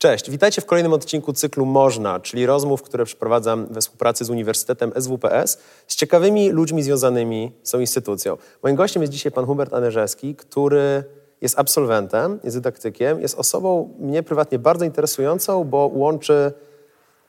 Cześć, 0.00 0.30
witajcie 0.30 0.60
w 0.60 0.66
kolejnym 0.66 0.92
odcinku 0.92 1.32
cyklu 1.32 1.66
Można, 1.66 2.20
czyli 2.20 2.46
rozmów, 2.46 2.82
które 2.82 3.04
przeprowadzam 3.04 3.66
we 3.66 3.80
współpracy 3.80 4.24
z 4.24 4.30
Uniwersytetem 4.30 4.92
SWPS 5.00 5.58
z 5.86 5.96
ciekawymi 5.96 6.50
ludźmi 6.50 6.82
związanymi 6.82 7.52
z 7.62 7.70
tą 7.70 7.80
instytucją. 7.80 8.36
Moim 8.62 8.76
gościem 8.76 9.02
jest 9.02 9.12
dzisiaj 9.12 9.32
pan 9.32 9.46
Hubert 9.46 9.74
Anerzewski, 9.74 10.36
który 10.36 11.04
jest 11.40 11.58
absolwentem, 11.58 12.40
jest 12.44 12.56
dydaktykiem, 12.56 13.20
jest 13.20 13.38
osobą 13.38 13.94
mnie 13.98 14.22
prywatnie 14.22 14.58
bardzo 14.58 14.84
interesującą, 14.84 15.64
bo 15.64 15.90
łączy 15.94 16.52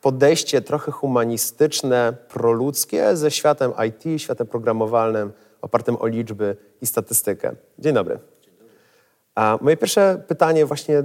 podejście 0.01 0.61
trochę 0.61 0.91
humanistyczne, 0.91 2.13
proludzkie 2.27 3.17
ze 3.17 3.31
światem 3.31 3.73
IT, 3.88 4.21
światem 4.21 4.47
programowalnym, 4.47 5.31
opartym 5.61 5.97
o 5.99 6.07
liczby 6.07 6.57
i 6.81 6.88
statystykę. 6.88 7.55
Dzień 7.79 7.93
dobry. 7.93 8.20
A 9.36 9.57
moje 9.61 9.77
pierwsze 9.77 10.23
pytanie 10.27 10.65
właśnie 10.65 11.04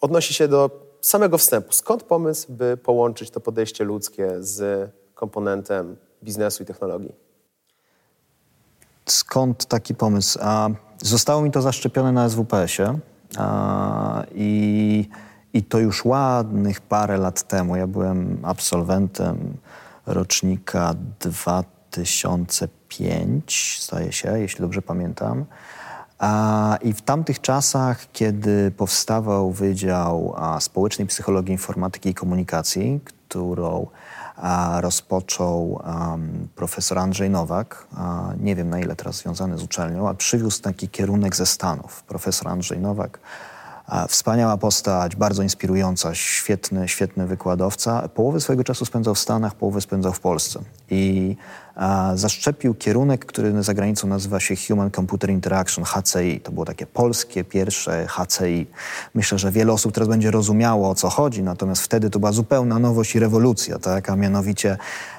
odnosi 0.00 0.34
się 0.34 0.48
do 0.48 0.70
samego 1.00 1.38
wstępu. 1.38 1.72
Skąd 1.72 2.02
pomysł, 2.02 2.52
by 2.52 2.76
połączyć 2.76 3.30
to 3.30 3.40
podejście 3.40 3.84
ludzkie 3.84 4.30
z 4.38 4.90
komponentem 5.14 5.96
biznesu 6.22 6.62
i 6.62 6.66
technologii? 6.66 7.14
Skąd 9.06 9.66
taki 9.66 9.94
pomysł? 9.94 10.38
A, 10.42 10.68
zostało 11.02 11.42
mi 11.42 11.50
to 11.50 11.62
zaszczepione 11.62 12.12
na 12.12 12.28
SWPS-ie 12.28 12.98
a, 13.36 14.24
i, 14.34 15.08
i 15.52 15.62
to 15.62 15.78
już 15.78 16.04
ładnych 16.04 16.80
parę 16.80 17.18
lat 17.18 17.42
temu. 17.42 17.76
Ja 17.76 17.86
byłem 17.86 18.38
absolwentem 18.42 19.56
rocznika 20.06 20.94
2005, 21.20 23.78
zdaje 23.82 24.12
się, 24.12 24.38
jeśli 24.38 24.60
dobrze 24.60 24.82
pamiętam. 24.82 25.44
I 26.82 26.92
w 26.92 27.02
tamtych 27.02 27.40
czasach, 27.40 28.12
kiedy 28.12 28.70
powstawał 28.70 29.52
Wydział 29.52 30.34
Społecznej 30.60 31.06
Psychologii 31.06 31.52
Informatyki 31.52 32.08
i 32.08 32.14
Komunikacji, 32.14 33.00
którą 33.04 33.86
rozpoczął 34.80 35.82
profesor 36.56 36.98
Andrzej 36.98 37.30
Nowak, 37.30 37.86
nie 38.40 38.56
wiem 38.56 38.70
na 38.70 38.80
ile 38.80 38.96
teraz 38.96 39.16
związany 39.16 39.58
z 39.58 39.62
uczelnią, 39.62 40.08
a 40.08 40.14
przywiózł 40.14 40.62
taki 40.62 40.88
kierunek 40.88 41.36
ze 41.36 41.46
Stanów. 41.46 42.02
Profesor 42.02 42.48
Andrzej 42.48 42.78
Nowak 42.80 43.20
Wspaniała 44.08 44.56
postać, 44.56 45.16
bardzo 45.16 45.42
inspirująca, 45.42 46.14
świetny, 46.14 46.88
świetny 46.88 47.26
wykładowca. 47.26 48.08
Połowę 48.08 48.40
swojego 48.40 48.64
czasu 48.64 48.84
spędzał 48.84 49.14
w 49.14 49.18
Stanach, 49.18 49.54
połowę 49.54 49.80
spędzał 49.80 50.12
w 50.12 50.20
Polsce. 50.20 50.60
I 50.90 51.36
zaszczepił 52.14 52.74
kierunek, 52.74 53.26
który 53.26 53.62
za 53.62 53.74
granicą 53.74 54.08
nazywa 54.08 54.40
się 54.40 54.54
Human 54.68 54.90
Computer 54.90 55.30
Interaction, 55.30 55.84
HCI. 55.84 56.40
To 56.40 56.52
było 56.52 56.66
takie 56.66 56.86
polskie 56.86 57.44
pierwsze 57.44 58.06
HCI. 58.06 58.66
Myślę, 59.14 59.38
że 59.38 59.50
wiele 59.50 59.72
osób 59.72 59.92
teraz 59.92 60.08
będzie 60.08 60.30
rozumiało, 60.30 60.90
o 60.90 60.94
co 60.94 61.08
chodzi, 61.08 61.42
natomiast 61.42 61.82
wtedy 61.82 62.10
to 62.10 62.18
była 62.18 62.32
zupełna 62.32 62.78
nowość 62.78 63.14
i 63.14 63.18
rewolucja, 63.18 63.78
tak? 63.78 64.10
a 64.10 64.16
mianowicie 64.16 64.76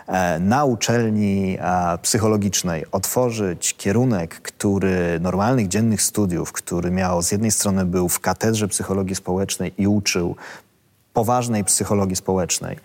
e, 0.07 0.39
na 0.39 0.65
uczelni 0.65 1.57
e, 1.59 1.97
psychologicznej 1.97 2.85
otworzyć 2.91 3.73
kierunek, 3.77 4.41
który 4.41 5.19
normalnych 5.19 5.67
dziennych 5.67 6.01
studiów, 6.01 6.51
który 6.51 6.91
miał 6.91 7.21
z 7.21 7.31
jednej 7.31 7.51
strony 7.51 7.85
był 7.85 8.09
w 8.09 8.19
katedrze 8.19 8.67
psychologii 8.67 9.15
społecznej 9.15 9.73
i 9.77 9.87
uczył 9.87 10.35
poważnej 11.13 11.63
psychologii 11.63 12.15
społecznej 12.15 12.77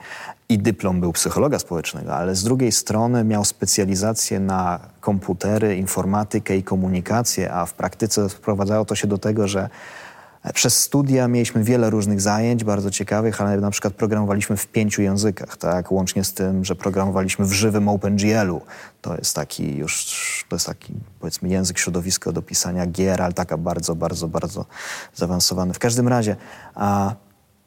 i 0.49 0.59
dyplom 0.59 1.01
był 1.01 1.13
psychologa 1.13 1.59
społecznego, 1.59 2.15
ale 2.15 2.35
z 2.35 2.45
drugiej 2.45 2.73
strony 2.73 3.25
miał 3.25 3.45
specjalizację 3.45 4.41
na 4.41 4.81
komputery, 5.01 5.77
informatykę 5.77 6.57
i 6.57 6.63
komunikację, 6.63 7.53
a 7.53 7.67
w 7.67 7.75
praktyce 7.75 8.31
sprowadzało 8.31 8.85
to 8.85 8.95
się 8.95 9.07
do 9.07 9.19
tego, 9.19 9.49
że 9.49 9.69
przez 10.55 10.79
studia 10.79 11.29
mieliśmy 11.29 11.65
wiele 11.65 11.91
różnych 11.91 12.21
zajęć, 12.21 12.65
bardzo 12.65 12.91
ciekawych, 12.91 13.41
ale 13.41 13.61
na 13.61 13.71
przykład 13.71 13.95
programowaliśmy 13.95 14.57
w 14.57 14.67
pięciu 14.67 15.03
językach, 15.03 15.57
tak? 15.57 15.93
Łącznie 15.93 16.25
z 16.25 16.35
tym, 16.35 16.65
że 16.65 16.75
programowaliśmy 16.75 17.45
w 17.45 17.53
żywym 17.53 17.89
OpenGL-u. 17.89 18.61
To 19.03 19.17
jest 19.17 19.35
taki 19.35 19.77
już, 19.77 20.45
to 20.49 20.57
jest 20.57 20.67
taki 20.67 20.95
powiedzmy 21.21 21.49
język 21.49 21.79
środowisko 21.79 22.33
do 22.33 22.43
pisania 22.43 22.87
gier, 22.87 23.23
ale 23.23 23.33
taka 23.33 23.57
bardzo, 23.57 23.95
bardzo, 23.95 24.29
bardzo 24.29 24.67
zaawansowany. 25.15 25.75
W 25.75 25.79
każdym 25.79 26.09
razie 26.09 26.37
a, 26.75 27.15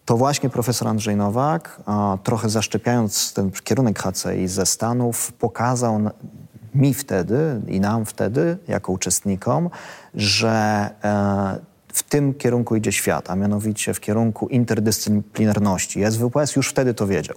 to 0.07 0.17
właśnie 0.17 0.49
profesor 0.49 0.87
Andrzej 0.87 1.15
Nowak, 1.15 1.81
trochę 2.23 2.49
zaszczepiając 2.49 3.33
ten 3.33 3.51
kierunek 3.51 3.99
HCI 3.99 4.47
ze 4.47 4.65
Stanów, 4.65 5.33
pokazał 5.33 5.99
mi 6.75 6.93
wtedy 6.93 7.61
i 7.67 7.79
nam 7.79 8.05
wtedy, 8.05 8.57
jako 8.67 8.91
uczestnikom, 8.91 9.69
że 10.13 10.89
e, 11.03 11.59
w 11.93 12.03
tym 12.03 12.33
kierunku 12.33 12.75
idzie 12.75 12.91
świat, 12.91 13.29
a 13.29 13.35
mianowicie 13.35 13.93
w 13.93 13.99
kierunku 13.99 14.47
interdyscyplinarności. 14.47 16.03
SWPS 16.11 16.55
już 16.55 16.69
wtedy 16.69 16.93
to 16.93 17.07
wiedział. 17.07 17.35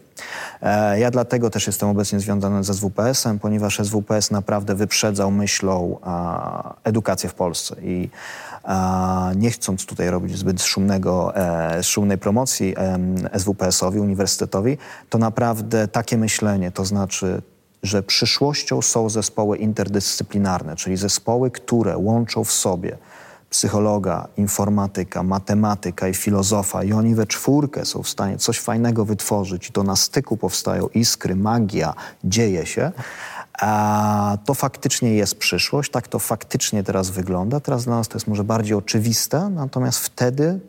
E, 0.62 1.00
ja 1.00 1.10
dlatego 1.10 1.50
też 1.50 1.66
jestem 1.66 1.88
obecnie 1.88 2.20
związany 2.20 2.64
ze 2.64 2.74
SWPS-em, 2.74 3.38
ponieważ 3.38 3.78
SWPS 3.78 4.30
naprawdę 4.30 4.74
wyprzedzał 4.74 5.30
myślą 5.30 5.98
edukację 6.84 7.28
w 7.28 7.34
Polsce 7.34 7.76
i 7.82 8.10
nie 9.36 9.50
chcąc 9.50 9.86
tutaj 9.86 10.10
robić 10.10 10.38
zbyt 10.38 10.62
szumnego, 10.62 11.36
e, 11.36 11.82
szumnej 11.82 12.18
promocji 12.18 12.74
SWPS-owi, 13.32 14.00
uniwersytetowi, 14.00 14.78
to 15.08 15.18
naprawdę 15.18 15.88
takie 15.88 16.18
myślenie, 16.18 16.70
to 16.70 16.84
znaczy 16.84 17.42
że 17.82 18.02
przyszłością 18.02 18.82
są 18.82 19.10
zespoły 19.10 19.58
interdyscyplinarne, 19.58 20.76
czyli 20.76 20.96
zespoły, 20.96 21.50
które 21.50 21.96
łączą 21.96 22.44
w 22.44 22.52
sobie 22.52 22.98
psychologa, 23.50 24.28
informatyka, 24.36 25.22
matematyka 25.22 26.08
i 26.08 26.14
filozofa 26.14 26.84
i 26.84 26.92
oni 26.92 27.14
we 27.14 27.26
czwórkę 27.26 27.84
są 27.84 28.02
w 28.02 28.08
stanie 28.08 28.36
coś 28.36 28.60
fajnego 28.60 29.04
wytworzyć 29.04 29.68
i 29.68 29.72
to 29.72 29.82
na 29.82 29.96
styku 29.96 30.36
powstają 30.36 30.88
iskry, 30.88 31.36
magia, 31.36 31.94
dzieje 32.24 32.66
się, 32.66 32.92
a 33.60 34.38
to 34.44 34.54
faktycznie 34.54 35.14
jest 35.14 35.38
przyszłość, 35.38 35.90
tak 35.90 36.08
to 36.08 36.18
faktycznie 36.18 36.82
teraz 36.84 37.10
wygląda. 37.10 37.60
Teraz 37.60 37.84
dla 37.84 37.96
nas 37.96 38.08
to 38.08 38.16
jest 38.16 38.26
może 38.26 38.44
bardziej 38.44 38.74
oczywiste, 38.74 39.48
natomiast 39.48 39.98
wtedy 39.98 40.60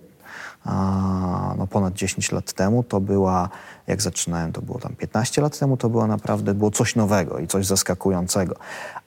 a, 0.65 1.55
no 1.57 1.67
ponad 1.67 1.93
10 1.93 2.31
lat 2.31 2.53
temu 2.53 2.83
to 2.83 2.99
była, 2.99 3.49
jak 3.87 4.01
zaczynałem, 4.01 4.51
to 4.51 4.61
było 4.61 4.79
tam 4.79 4.95
15 4.95 5.41
lat 5.41 5.59
temu, 5.59 5.77
to 5.77 5.89
było 5.89 6.07
naprawdę 6.07 6.53
było 6.53 6.71
coś 6.71 6.95
nowego 6.95 7.39
i 7.39 7.47
coś 7.47 7.65
zaskakującego. 7.65 8.55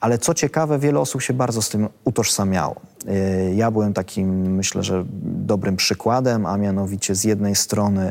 Ale 0.01 0.19
co 0.19 0.34
ciekawe, 0.34 0.79
wiele 0.79 1.01
osób 1.01 1.23
się 1.23 1.34
bardzo 1.34 1.63
z 1.63 1.69
tym 1.69 1.89
utożsamiało. 2.05 2.81
Y, 3.09 3.54
ja 3.54 3.70
byłem 3.70 3.92
takim, 3.92 4.56
myślę, 4.56 4.82
że 4.82 5.04
dobrym 5.22 5.76
przykładem, 5.76 6.47
a 6.47 6.56
mianowicie 6.56 7.15
z 7.15 7.25
jednej 7.25 7.54
strony 7.54 8.10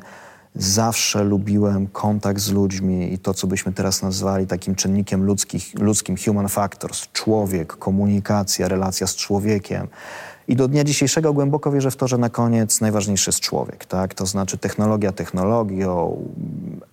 zawsze 0.56 1.24
lubiłem 1.24 1.88
kontakt 1.88 2.40
z 2.40 2.52
ludźmi 2.52 3.14
i 3.14 3.20
to, 3.20 3.34
co 3.34 3.48
byśmy 3.48 3.74
teraz 3.74 4.02
nazwali 4.02 4.48
takim 4.48 4.76
czynnikiem 4.76 5.24
ludzkich, 5.24 5.80
ludzkim 5.80 6.16
human 6.26 6.50
factors, 6.50 7.08
człowiek, 7.14 7.78
komunikacja, 7.78 8.68
relacja 8.68 9.08
z 9.08 9.16
człowiekiem. 9.16 9.88
I 10.48 10.56
do 10.56 10.68
dnia 10.68 10.84
dzisiejszego 10.84 11.34
głęboko 11.34 11.72
wierzę 11.72 11.92
w 11.92 11.96
to, 11.96 12.08
że 12.08 12.18
na 12.18 12.30
koniec 12.30 12.82
najważniejszy 12.82 13.30
jest 13.30 13.40
człowiek, 13.40 13.86
tak? 13.86 14.14
To 14.14 14.26
znaczy 14.26 14.58
technologia 14.58 15.12
technologią, 15.12 16.18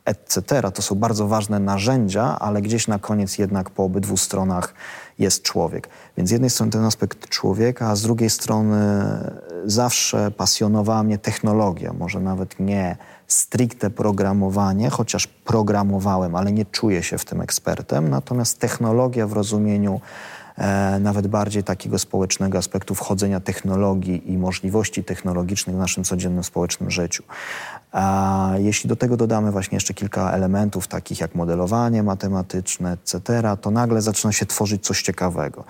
etc. 0.05 0.63
To 0.75 0.83
są 0.83 0.95
bardzo 0.95 1.27
ważne 1.27 1.59
narzędzia, 1.59 2.39
ale 2.39 2.63
gdzieś 2.63 2.89
na 2.89 2.99
koniec 2.99 3.39
jednak 3.39 3.71
po 3.71 3.85
obydwu 3.85 4.17
stronach 4.17 4.75
jest 5.19 5.43
człowiek. 5.43 5.89
Więc 6.17 6.29
z 6.29 6.33
jednej 6.33 6.51
strony 6.51 6.73
ten 6.73 6.85
aspekt 6.85 7.29
człowieka, 7.29 7.89
a 7.89 7.97
z 7.97 8.03
drugiej 8.03 8.31
strony 8.31 9.05
zawsze 9.65 10.31
pasjonowała 10.31 11.03
mnie 11.03 11.19
technologia. 11.19 11.93
Może 11.93 12.21
nawet 12.21 12.61
nie 12.61 12.97
stricte 13.27 13.91
programowanie, 13.91 14.91
chociaż 14.91 15.27
programowałem, 15.27 16.37
ale 16.37 16.53
nie 16.53 16.65
czuję 16.65 17.03
się 17.03 17.19
w 17.19 17.25
tym 17.25 17.41
ekspertem. 17.41 18.09
Natomiast 18.09 18.59
technologia 18.59 19.27
w 19.27 19.33
rozumieniu 19.33 20.01
nawet 21.01 21.27
bardziej 21.27 21.65
takiego 21.65 21.99
społecznego 21.99 22.59
aspektu 22.59 22.95
wchodzenia 22.95 23.41
technologii 23.41 24.33
i 24.33 24.39
możliwości 24.39 25.05
technologicznych 25.05 25.77
w 25.77 25.79
naszym 25.79 26.05
codziennym 26.05 26.45
społecznym 26.45 26.91
życiu. 26.91 27.23
A 27.93 28.53
jeśli 28.59 28.89
do 28.89 28.97
tego 28.97 29.17
dodamy 29.17 29.53
właśnie 29.53 29.77
jeszcze 29.77 29.95
kilka 29.95 30.33
elementów, 30.33 30.89
takich 30.89 31.21
jak 31.21 31.35
modelowanie 31.35 32.03
matematyczne, 32.03 32.93
etc., 32.93 33.21
to 33.61 33.71
nagle 33.71 34.03
zaczyna 34.03 34.33
się 34.33 34.47
tworzyć 34.47 34.87
coś 34.87 35.03
ciekawego. 35.03 35.65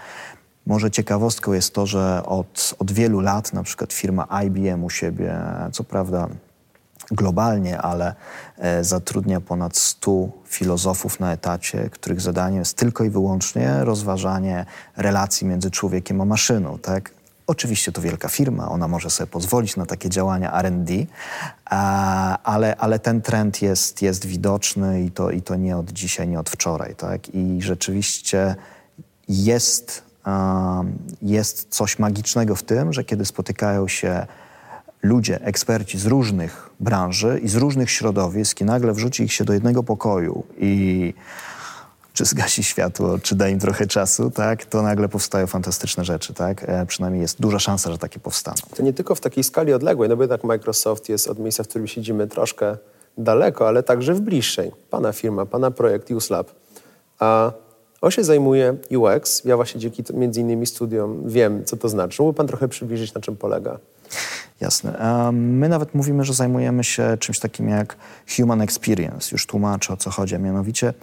Może 0.67 0.91
ciekawostką 0.91 1.53
jest 1.53 1.75
to, 1.75 1.87
że 1.87 2.23
od, 2.27 2.75
od 2.79 2.93
wielu 2.93 3.21
lat 3.21 3.53
na 3.53 3.63
przykład 3.63 3.93
firma 3.93 4.43
IBM 4.45 4.85
u 4.85 4.91
siebie, 4.91 5.37
co 5.73 5.85
prawda 5.85 6.29
globalnie, 7.11 7.79
ale 7.79 8.15
e, 8.59 8.85
zatrudnia 8.85 9.41
ponad 9.41 9.77
100 9.77 10.29
filozofów 10.47 11.21
na 11.21 11.33
etacie, 11.33 11.91
których 11.91 12.21
zadaniem 12.21 12.59
jest 12.59 12.77
tylko 12.77 13.05
i 13.05 13.11
wyłącznie 13.11 13.85
rozważanie 13.85 14.67
relacji 14.97 15.47
między 15.47 15.71
człowiekiem 15.71 16.21
a 16.21 16.25
maszyną. 16.25 16.79
Tak? 16.79 17.11
Oczywiście 17.47 17.93
to 17.93 18.01
wielka 18.01 18.29
firma, 18.29 18.69
ona 18.69 18.89
może 18.89 19.11
sobie 19.11 19.27
pozwolić 19.27 19.77
na 19.77 19.87
takie 19.87 20.09
działania 20.09 20.63
RD, 20.63 20.93
ale, 22.45 22.77
ale 22.77 22.99
ten 22.99 23.23
trend 23.23 23.63
jest, 23.63 24.03
jest 24.03 24.27
widoczny 24.27 25.03
i 25.03 25.11
to, 25.11 25.31
i 25.31 25.43
to 25.43 25.57
nie 25.57 25.77
od 25.77 25.93
dzisiaj, 25.93 26.29
nie 26.29 26.41
od 26.41 26.51
wczoraj. 26.51 26.95
Tak? 26.95 27.35
I 27.35 27.63
rzeczywiście 27.63 28.55
jest, 29.29 30.03
jest 31.23 31.69
coś 31.71 31.99
magicznego 31.99 32.55
w 32.55 32.63
tym, 32.63 32.93
że 32.93 33.05
kiedy 33.05 33.25
spotykają 33.25 33.89
się 33.89 34.27
ludzie, 35.03 35.41
eksperci 35.41 35.99
z 35.99 36.07
różnych 36.07 36.71
branży 36.81 37.41
i 37.43 37.49
z 37.49 37.57
różnych 37.57 37.91
środowisk 37.91 38.61
i 38.61 38.65
nagle 38.65 38.93
wrzuci 38.93 39.23
ich 39.23 39.33
się 39.33 39.45
do 39.45 39.53
jednego 39.53 39.83
pokoju 39.83 40.45
i 40.59 41.15
czy 42.13 42.25
zgasi 42.25 42.65
światło, 42.65 43.19
czy 43.19 43.35
da 43.35 43.49
im 43.49 43.59
trochę 43.59 43.87
czasu, 43.87 44.31
tak, 44.31 44.65
to 44.65 44.83
nagle 44.83 45.09
powstają 45.09 45.47
fantastyczne 45.47 46.05
rzeczy, 46.05 46.35
tak? 46.35 46.65
E, 46.69 46.87
przynajmniej 46.87 47.23
jest 47.23 47.41
duża 47.41 47.59
szansa, 47.59 47.91
że 47.93 47.99
takie 47.99 48.21
powstaną. 48.21 48.57
To 48.77 48.83
nie 48.83 48.93
tylko 48.93 49.15
w 49.15 49.21
takiej 49.21 49.45
skali 49.45 49.73
odległej, 49.73 50.09
no 50.09 50.17
bo 50.17 50.23
jednak 50.23 50.45
Microsoft 50.45 51.09
jest 51.09 51.29
od 51.29 51.39
miejsca, 51.39 51.63
w 51.63 51.69
którym 51.69 51.87
siedzimy 51.87 52.27
troszkę 52.27 52.77
daleko, 53.19 53.69
ale 53.69 53.83
także 53.83 54.15
w 54.15 54.21
bliższej. 54.21 54.73
Pana 54.91 55.13
firma, 55.13 55.47
pana 55.47 55.71
projekt 55.71 56.11
USLab. 56.11 56.51
A 57.19 57.53
on 58.01 58.11
się 58.11 58.25
zajmuje 58.25 58.77
UX. 58.91 59.45
Ja 59.45 59.57
właśnie 59.57 59.81
dzięki 59.81 60.05
między 60.15 60.41
innymi 60.41 60.67
studiom 60.67 61.29
wiem, 61.29 61.65
co 61.65 61.77
to 61.77 61.89
znaczy. 61.89 62.23
Mógłby 62.23 62.37
pan 62.37 62.47
trochę 62.47 62.69
przybliżyć, 62.69 63.15
na 63.15 63.21
czym 63.21 63.37
polega? 63.37 63.79
Jasne. 64.61 64.99
My 65.33 65.69
nawet 65.69 65.95
mówimy, 65.95 66.25
że 66.25 66.35
zajmujemy 66.35 66.85
się 66.85 67.17
czymś 67.21 67.39
takim 67.39 67.69
jak 67.69 67.97
human 68.37 68.61
experience. 68.61 69.29
Już 69.33 69.47
tłumaczę, 69.47 69.93
o 69.93 69.97
co 69.97 70.11
chodzi, 70.11 70.35
a 70.35 70.39
mianowicie 70.39 70.95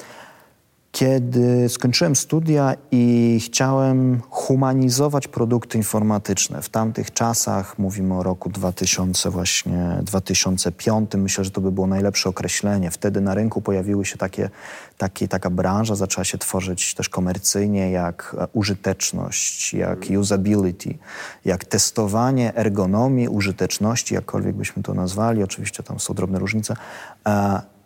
kiedy 0.98 1.70
skończyłem 1.70 2.16
studia 2.16 2.76
i 2.92 3.40
chciałem 3.46 4.22
humanizować 4.30 5.28
produkty 5.28 5.78
informatyczne. 5.78 6.62
W 6.62 6.70
tamtych 6.70 7.14
czasach, 7.14 7.80
mówimy 7.80 8.14
o 8.14 8.24
roku 8.24 8.50
2000 8.50 9.30
właśnie, 9.30 9.98
2005, 10.02 11.12
myślę, 11.18 11.44
że 11.44 11.52
to 11.52 11.62
by 11.62 11.72
było 11.72 11.88
najlepsze 11.88 12.30
określenie. 12.30 12.92
Wtedy 12.92 13.22
na 13.22 13.34
rynku 13.34 13.62
pojawiły 13.62 14.06
się 14.06 14.18
takie, 14.18 14.50
takie, 14.98 15.28
taka 15.28 15.50
branża, 15.50 15.96
zaczęła 15.96 16.26
się 16.26 16.38
tworzyć 16.38 16.96
też 16.96 17.10
komercyjnie, 17.10 17.92
jak 17.92 18.36
użyteczność, 18.54 19.74
jak 19.74 20.00
usability, 20.20 20.98
jak 21.46 21.66
testowanie 21.66 22.56
ergonomii, 22.56 23.28
użyteczności, 23.28 24.16
jakkolwiek 24.16 24.56
byśmy 24.56 24.84
to 24.84 24.94
nazwali. 24.94 25.44
Oczywiście 25.44 25.84
tam 25.84 26.00
są 26.00 26.14
drobne 26.14 26.40
różnice 26.40 26.76
e, 27.28 27.77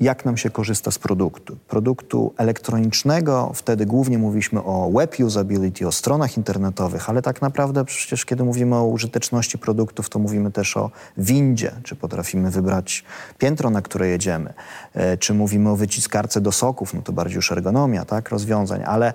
jak 0.00 0.24
nam 0.24 0.36
się 0.36 0.50
korzysta 0.50 0.90
z 0.90 0.98
produktu. 0.98 1.56
Produktu 1.68 2.34
elektronicznego, 2.36 3.52
wtedy 3.54 3.86
głównie 3.86 4.18
mówiliśmy 4.18 4.64
o 4.64 4.90
web 4.90 5.20
usability, 5.20 5.86
o 5.86 5.92
stronach 5.92 6.36
internetowych, 6.36 7.10
ale 7.10 7.22
tak 7.22 7.42
naprawdę 7.42 7.84
przecież 7.84 8.24
kiedy 8.24 8.44
mówimy 8.44 8.76
o 8.76 8.84
użyteczności 8.84 9.58
produktów, 9.58 10.08
to 10.08 10.18
mówimy 10.18 10.50
też 10.50 10.76
o 10.76 10.90
windzie, 11.16 11.72
czy 11.82 11.96
potrafimy 11.96 12.50
wybrać 12.50 13.04
piętro, 13.38 13.70
na 13.70 13.82
które 13.82 14.08
jedziemy, 14.08 14.52
e, 14.94 15.16
czy 15.16 15.34
mówimy 15.34 15.70
o 15.70 15.76
wyciskarce 15.76 16.40
do 16.40 16.52
soków, 16.52 16.94
no 16.94 17.02
to 17.02 17.12
bardziej 17.12 17.36
już 17.36 17.52
ergonomia, 17.52 18.04
tak, 18.04 18.28
rozwiązań, 18.28 18.82
ale 18.86 19.12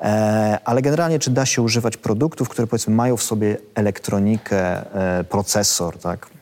e, 0.00 0.58
ale 0.64 0.82
generalnie, 0.82 1.18
czy 1.18 1.30
da 1.30 1.46
się 1.46 1.62
używać 1.62 1.96
produktów, 1.96 2.48
które 2.48 2.66
powiedzmy 2.66 2.94
mają 2.94 3.16
w 3.16 3.22
sobie 3.22 3.56
elektronikę, 3.74 4.94
e, 5.18 5.24
procesor, 5.24 5.98
tak, 5.98 6.37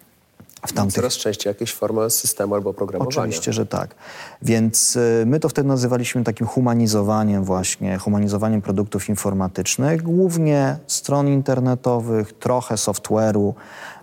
w 0.67 0.73
tamtych... 0.73 0.95
Coraz 0.95 1.15
częściej 1.15 1.51
jakieś 1.51 1.73
formy 1.73 2.11
systemu 2.11 2.55
albo 2.55 2.75
programowania. 2.75 3.19
Oczywiście, 3.19 3.53
że 3.53 3.67
tak. 3.67 3.95
Więc 4.43 4.97
y, 4.97 5.25
my 5.27 5.41
to 5.41 5.49
wtedy 5.49 5.69
nazywaliśmy 5.69 6.25
takim 6.25 6.47
humanizowaniem 6.47 7.45
właśnie, 7.45 7.99
humanizowaniem 7.99 8.63
produktów 8.63 9.09
informatycznych, 9.09 10.03
głównie 10.03 10.77
stron 10.87 11.29
internetowych, 11.29 12.33
trochę 12.33 12.75
software'u, 12.75 13.53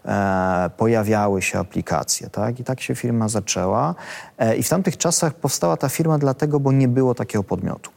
e, 0.06 0.70
pojawiały 0.78 1.42
się 1.42 1.60
aplikacje, 1.60 2.30
tak? 2.30 2.60
I 2.60 2.64
tak 2.64 2.82
się 2.82 2.96
firma 2.96 3.28
zaczęła. 3.28 3.96
E, 4.38 4.56
I 4.56 4.64
w 4.64 4.70
tamtych 4.70 4.98
czasach 4.98 5.34
powstała 5.34 5.78
ta 5.78 5.90
firma 5.90 6.18
dlatego, 6.18 6.60
bo 6.60 6.72
nie 6.72 6.88
było 6.88 7.16
takiego 7.16 7.44
podmiotu. 7.44 7.92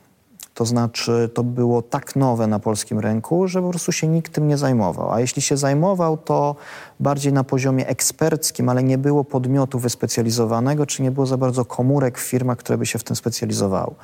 To 0.56 0.64
znaczy, 0.64 1.31
to 1.35 1.44
było 1.44 1.82
tak 1.82 2.17
nowe 2.17 2.47
na 2.47 2.58
polskim 2.58 2.99
rynku, 2.99 3.49
że 3.49 3.62
po 3.62 3.70
prostu 3.70 3.93
się 3.93 4.08
nikt 4.08 4.32
tym 4.32 4.49
nie 4.49 4.56
zajmował. 4.56 5.12
A 5.12 5.20
jeśli 5.20 5.43
się 5.43 5.56
zajmował, 5.56 6.17
to 6.17 6.56
bardziej 7.00 7.32
na 7.32 7.44
poziomie 7.44 7.88
eksperckim, 7.88 8.69
ale 8.69 8.82
nie 8.82 8.99
było 8.99 9.25
podmiotu 9.25 9.79
wyspecjalizowanego, 9.79 10.87
czy 10.87 11.03
nie 11.03 11.11
było 11.11 11.26
za 11.26 11.37
bardzo 11.37 11.64
komórek 11.64 12.19
w 12.19 12.23
firmach, 12.23 12.58
które 12.58 12.79
by 12.79 12.87
się 12.87 12.99
w 12.99 13.05
tym 13.05 13.17
specjalizowały. 13.17 13.94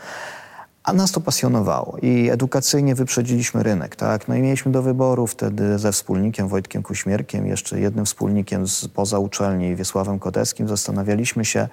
A 0.84 0.93
nas 0.93 1.12
to 1.12 1.20
pasjonowało 1.20 1.96
i 2.02 2.31
edukacyjnie 2.31 2.94
wyprzedziliśmy 2.94 3.62
rynek, 3.62 3.96
tak? 3.96 4.29
No 4.29 4.34
i 4.34 4.40
mieliśmy 4.40 4.73
do 4.73 4.82
wyboru 4.82 5.26
wtedy 5.26 5.79
ze 5.79 5.93
wspólnikiem 5.93 6.49
Wojtkiem 6.49 6.82
Kuśmierkiem, 6.82 7.46
jeszcze 7.46 7.81
jednym 7.81 8.05
wspólnikiem 8.05 8.67
z 8.67 8.88
poza 8.88 9.19
uczelni, 9.19 9.76
Wiesławem 9.76 10.19
Koteskim, 10.19 10.69
zastanawialiśmy 10.69 11.44
się 11.44 11.69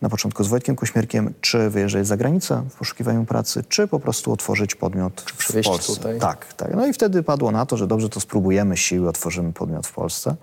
na 0.00 0.08
początku 0.08 0.44
z 0.44 0.48
Wojtkiem 0.48 0.76
Kuśmierkiem, 0.76 1.34
czy 1.40 1.70
wyjeżdżać 1.70 2.06
za 2.06 2.16
granicę 2.16 2.62
w 2.70 2.74
poszukiwaniu 2.74 3.24
pracy, 3.24 3.64
czy 3.68 3.88
po 3.88 4.00
prostu 4.00 4.32
otworzyć 4.32 4.74
podmiot 4.74 5.24
czy 5.38 5.62
w 5.62 5.64
Polsce. 5.64 5.94
Tutaj. 5.94 6.18
Tak, 6.18 6.52
tak. 6.52 6.74
No 6.74 6.86
i 6.86 6.92
wtedy 6.92 7.22
padło 7.22 7.50
na 7.50 7.66
to, 7.66 7.76
że 7.76 7.86
dobrze, 7.86 8.08
to 8.08 8.20
spróbujemy 8.20 8.76
siły, 8.76 9.08
otworzymy 9.08 9.52
podmiot 9.52 9.86
w 9.86 9.92
Polsce. 9.92 10.36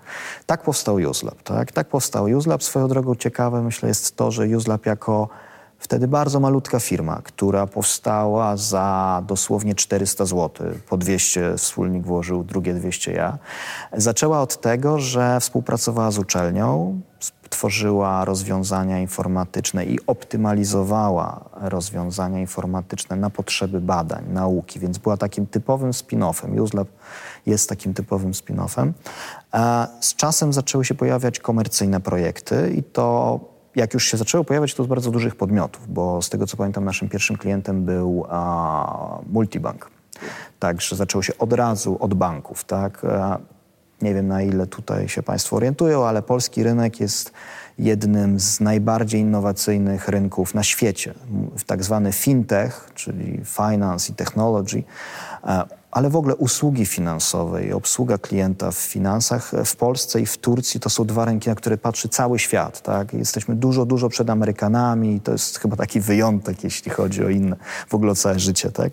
Tak 0.46 0.62
powstał 0.62 0.94
UseLab, 0.94 1.42
tak? 1.42 1.72
Tak 1.72 1.88
powstał 1.88 2.24
UseLab. 2.24 2.62
Swoją 2.62 2.88
drogą 2.88 3.14
ciekawe, 3.14 3.62
myślę, 3.62 3.88
jest 3.88 4.16
to, 4.16 4.30
że 4.30 4.46
UseLab 4.46 4.86
jako 4.86 5.28
Wtedy 5.82 6.08
bardzo 6.08 6.40
malutka 6.40 6.80
firma, 6.80 7.20
która 7.24 7.66
powstała 7.66 8.56
za 8.56 9.22
dosłownie 9.26 9.74
400 9.74 10.24
zł, 10.24 10.66
po 10.88 10.96
200 10.96 11.54
wspólnik 11.56 12.06
włożył, 12.06 12.44
drugie 12.44 12.74
200 12.74 13.12
ja, 13.12 13.38
zaczęła 13.92 14.40
od 14.40 14.60
tego, 14.60 14.98
że 14.98 15.40
współpracowała 15.40 16.10
z 16.10 16.18
uczelnią, 16.18 17.00
tworzyła 17.50 18.24
rozwiązania 18.24 18.98
informatyczne 18.98 19.84
i 19.84 19.98
optymalizowała 20.06 21.44
rozwiązania 21.54 22.40
informatyczne 22.40 23.16
na 23.16 23.30
potrzeby 23.30 23.80
badań, 23.80 24.24
nauki, 24.28 24.80
więc 24.80 24.98
była 24.98 25.16
takim 25.16 25.46
typowym 25.46 25.90
spin-offem. 25.90 26.60
UseLab 26.60 26.88
jest 27.46 27.68
takim 27.68 27.94
typowym 27.94 28.32
spin-offem. 28.32 28.92
Z 30.00 30.14
czasem 30.14 30.52
zaczęły 30.52 30.84
się 30.84 30.94
pojawiać 30.94 31.38
komercyjne 31.38 32.00
projekty 32.00 32.72
i 32.76 32.82
to 32.82 33.40
jak 33.76 33.94
już 33.94 34.04
się 34.04 34.16
zaczęło 34.16 34.44
pojawiać, 34.44 34.74
to 34.74 34.84
z 34.84 34.86
bardzo 34.86 35.10
dużych 35.10 35.36
podmiotów, 35.36 35.92
bo 35.92 36.22
z 36.22 36.30
tego 36.30 36.46
co 36.46 36.56
pamiętam, 36.56 36.84
naszym 36.84 37.08
pierwszym 37.08 37.36
klientem 37.36 37.84
był 37.84 38.26
a, 38.28 39.18
multibank. 39.32 39.90
Także 40.58 40.96
zaczęło 40.96 41.22
się 41.22 41.38
od 41.38 41.52
razu 41.52 41.96
od 42.00 42.14
banków, 42.14 42.64
tak? 42.64 43.04
A, 43.04 43.38
nie 44.02 44.14
wiem 44.14 44.28
na 44.28 44.42
ile 44.42 44.66
tutaj 44.66 45.08
się 45.08 45.22
Państwo 45.22 45.56
orientują, 45.56 46.04
ale 46.04 46.22
polski 46.22 46.62
rynek 46.62 47.00
jest 47.00 47.32
jednym 47.78 48.40
z 48.40 48.60
najbardziej 48.60 49.20
innowacyjnych 49.20 50.08
rynków 50.08 50.54
na 50.54 50.62
świecie. 50.62 51.14
Tak 51.66 51.84
zwany 51.84 52.12
fintech, 52.12 52.90
czyli 52.94 53.40
finance 53.44 54.12
i 54.12 54.14
technology, 54.14 54.82
ale 55.92 56.10
w 56.10 56.16
ogóle 56.16 56.36
usługi 56.36 56.86
finansowe 56.86 57.64
i 57.64 57.72
obsługa 57.72 58.18
klienta 58.18 58.70
w 58.70 58.76
finansach 58.76 59.52
w 59.64 59.76
Polsce 59.76 60.20
i 60.20 60.26
w 60.26 60.38
Turcji 60.38 60.80
to 60.80 60.90
są 60.90 61.04
dwa 61.04 61.24
rynki, 61.24 61.48
na 61.48 61.54
które 61.54 61.78
patrzy 61.78 62.08
cały 62.08 62.38
świat. 62.38 62.82
Tak? 62.82 63.14
Jesteśmy 63.14 63.56
dużo, 63.56 63.86
dużo 63.86 64.08
przed 64.08 64.30
Amerykanami 64.30 65.14
i 65.14 65.20
to 65.20 65.32
jest 65.32 65.58
chyba 65.58 65.76
taki 65.76 66.00
wyjątek, 66.00 66.64
jeśli 66.64 66.90
chodzi 66.90 67.24
o 67.24 67.28
inne, 67.28 67.56
w 67.88 67.94
ogóle 67.94 68.12
o 68.12 68.14
całe 68.14 68.38
życie. 68.38 68.70
Tak? 68.70 68.92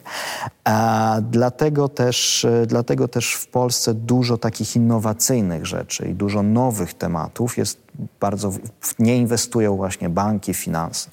A 0.64 1.18
dlatego, 1.32 1.90
też, 1.90 2.48
dlatego 2.68 3.08
też 3.08 3.34
w 3.34 3.48
Polsce 3.48 3.94
dużo 3.94 4.38
takich 4.38 4.76
innowacyjnych 4.76 5.66
rzeczy 5.66 6.08
i 6.08 6.14
dużo 6.14 6.44
nowych 6.44 6.94
tematów 6.94 7.58
jest 7.58 7.89
bardzo 8.20 8.52
nie 9.00 9.18
inwestują 9.18 9.76
właśnie 9.76 10.10
banki, 10.10 10.54
finanse. 10.54 11.10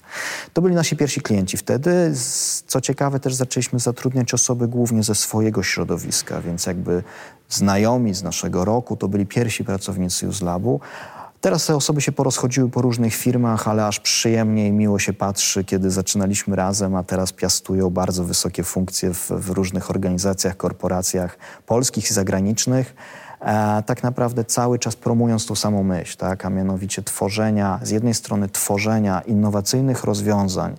To 0.53 0.61
byli 0.61 0.75
nasi 0.75 0.95
pierwsi 0.95 1.21
klienci 1.21 1.57
wtedy. 1.57 2.13
Co 2.67 2.81
ciekawe, 2.81 3.19
też 3.19 3.33
zaczęliśmy 3.33 3.79
zatrudniać 3.79 4.33
osoby 4.33 4.67
głównie 4.67 5.03
ze 5.03 5.15
swojego 5.15 5.63
środowiska, 5.63 6.41
więc 6.41 6.65
jakby 6.65 7.03
znajomi 7.49 8.13
z 8.13 8.23
naszego 8.23 8.65
roku 8.65 8.97
to 8.97 9.07
byli 9.07 9.25
pierwsi 9.25 9.63
pracownicy 9.63 10.27
UseLabu. 10.27 10.79
Teraz 11.41 11.65
te 11.65 11.75
osoby 11.75 12.01
się 12.01 12.11
porozchodziły 12.11 12.69
po 12.69 12.81
różnych 12.81 13.15
firmach, 13.15 13.67
ale 13.67 13.85
aż 13.85 13.99
przyjemnie 13.99 14.67
i 14.67 14.71
miło 14.71 14.99
się 14.99 15.13
patrzy, 15.13 15.63
kiedy 15.63 15.91
zaczynaliśmy 15.91 16.55
razem, 16.55 16.95
a 16.95 17.03
teraz 17.03 17.33
piastują 17.33 17.89
bardzo 17.89 18.23
wysokie 18.23 18.63
funkcje 18.63 19.13
w, 19.13 19.31
w 19.31 19.49
różnych 19.49 19.89
organizacjach, 19.89 20.57
korporacjach 20.57 21.37
polskich 21.65 22.11
i 22.11 22.13
zagranicznych 22.13 22.95
tak 23.85 24.03
naprawdę 24.03 24.43
cały 24.43 24.79
czas 24.79 24.95
promując 24.95 25.45
tą 25.45 25.55
samą 25.55 25.83
myśl, 25.83 26.17
tak? 26.17 26.45
a 26.45 26.49
mianowicie 26.49 27.03
tworzenia, 27.03 27.79
z 27.83 27.89
jednej 27.89 28.13
strony 28.13 28.49
tworzenia 28.49 29.21
innowacyjnych 29.21 30.03
rozwiązań 30.03 30.75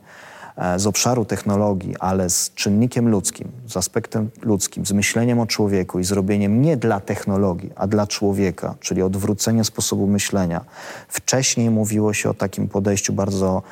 e, 0.57 0.79
z 0.79 0.87
obszaru 0.87 1.25
technologii, 1.25 1.97
ale 2.01 2.31
z 2.31 2.55
czynnikiem 2.55 3.09
ludzkim, 3.09 3.49
z 3.67 3.77
aspektem 3.77 4.31
ludzkim, 4.43 4.87
z 4.87 4.93
myśleniem 4.93 5.41
o 5.41 5.47
człowieku 5.47 5.99
i 5.99 6.05
zrobieniem 6.05 6.63
nie 6.63 6.77
dla 6.77 7.01
technologii, 7.01 7.73
a 7.77 7.87
dla 7.87 8.07
człowieka, 8.07 8.75
czyli 8.81 9.03
odwrócenie 9.03 9.65
sposobu 9.65 10.07
myślenia. 10.07 10.65
Wcześniej 11.09 11.71
mówiło 11.71 12.13
się 12.13 12.31
o 12.31 12.35
takim 12.35 12.69
podejściu 12.69 13.13
bardzo 13.13 13.63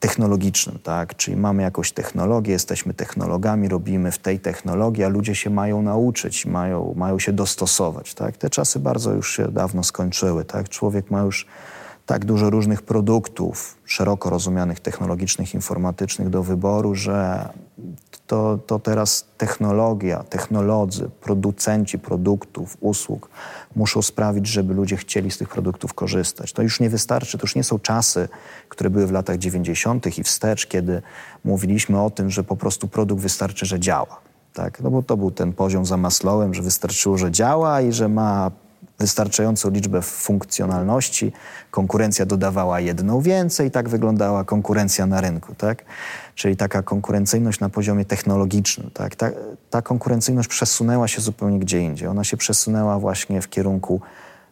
technologicznym, 0.00 0.78
tak? 0.82 1.16
Czyli 1.16 1.36
mamy 1.36 1.62
jakąś 1.62 1.92
technologię, 1.92 2.52
jesteśmy 2.52 2.94
technologami, 2.94 3.68
robimy 3.68 4.12
w 4.12 4.18
tej 4.18 4.40
technologii, 4.40 5.04
a 5.04 5.08
ludzie 5.08 5.34
się 5.34 5.50
mają 5.50 5.82
nauczyć, 5.82 6.46
mają, 6.46 6.94
mają 6.96 7.18
się 7.18 7.32
dostosować, 7.32 8.14
tak? 8.14 8.36
Te 8.36 8.50
czasy 8.50 8.78
bardzo 8.78 9.12
już 9.12 9.36
się 9.36 9.48
dawno 9.48 9.84
skończyły, 9.84 10.44
tak? 10.44 10.68
Człowiek 10.68 11.10
ma 11.10 11.20
już 11.20 11.46
tak 12.06 12.24
dużo 12.24 12.50
różnych 12.50 12.82
produktów, 12.82 13.76
szeroko 13.84 14.30
rozumianych 14.30 14.80
technologicznych, 14.80 15.54
informatycznych 15.54 16.28
do 16.28 16.42
wyboru, 16.42 16.94
że 16.94 17.48
to, 18.26 18.58
to 18.66 18.78
teraz 18.78 19.26
technologia, 19.38 20.22
technolodzy, 20.22 21.10
producenci 21.20 21.98
produktów, 21.98 22.76
usług 22.80 23.30
muszą 23.76 24.02
sprawić, 24.02 24.46
żeby 24.46 24.74
ludzie 24.74 24.96
chcieli 24.96 25.30
z 25.30 25.38
tych 25.38 25.48
produktów 25.48 25.94
korzystać. 25.94 26.52
To 26.52 26.62
już 26.62 26.80
nie 26.80 26.90
wystarczy, 26.90 27.38
to 27.38 27.44
już 27.44 27.54
nie 27.54 27.64
są 27.64 27.78
czasy, 27.78 28.28
które 28.68 28.90
były 28.90 29.06
w 29.06 29.12
latach 29.12 29.38
90. 29.38 30.18
i 30.18 30.22
wstecz, 30.22 30.66
kiedy 30.66 31.02
mówiliśmy 31.44 32.02
o 32.02 32.10
tym, 32.10 32.30
że 32.30 32.44
po 32.44 32.56
prostu 32.56 32.88
produkt 32.88 33.22
wystarczy, 33.22 33.66
że 33.66 33.80
działa. 33.80 34.20
Tak? 34.52 34.80
No 34.80 34.90
bo 34.90 35.02
to 35.02 35.16
był 35.16 35.30
ten 35.30 35.52
poziom 35.52 35.86
za 35.86 35.96
Maslowem, 35.96 36.54
że 36.54 36.62
wystarczyło, 36.62 37.18
że 37.18 37.30
działa 37.30 37.80
i 37.80 37.92
że 37.92 38.08
ma 38.08 38.50
wystarczającą 38.98 39.70
liczbę 39.70 40.02
funkcjonalności. 40.02 41.32
Konkurencja 41.70 42.26
dodawała 42.26 42.80
jedną 42.80 43.20
więcej, 43.20 43.70
tak 43.70 43.88
wyglądała 43.88 44.44
konkurencja 44.44 45.06
na 45.06 45.20
rynku. 45.20 45.54
Tak? 45.54 45.84
Czyli 46.34 46.56
taka 46.56 46.82
konkurencyjność 46.82 47.60
na 47.60 47.68
poziomie 47.68 48.04
technologicznym. 48.04 48.90
Tak? 48.94 49.16
Ta, 49.16 49.30
ta 49.70 49.82
konkurencyjność 49.82 50.48
przesunęła 50.48 51.08
się 51.08 51.20
zupełnie 51.20 51.58
gdzie 51.58 51.80
indziej. 51.80 52.08
Ona 52.08 52.24
się 52.24 52.36
przesunęła 52.36 52.98
właśnie 52.98 53.42
w 53.42 53.48
kierunku 53.48 54.00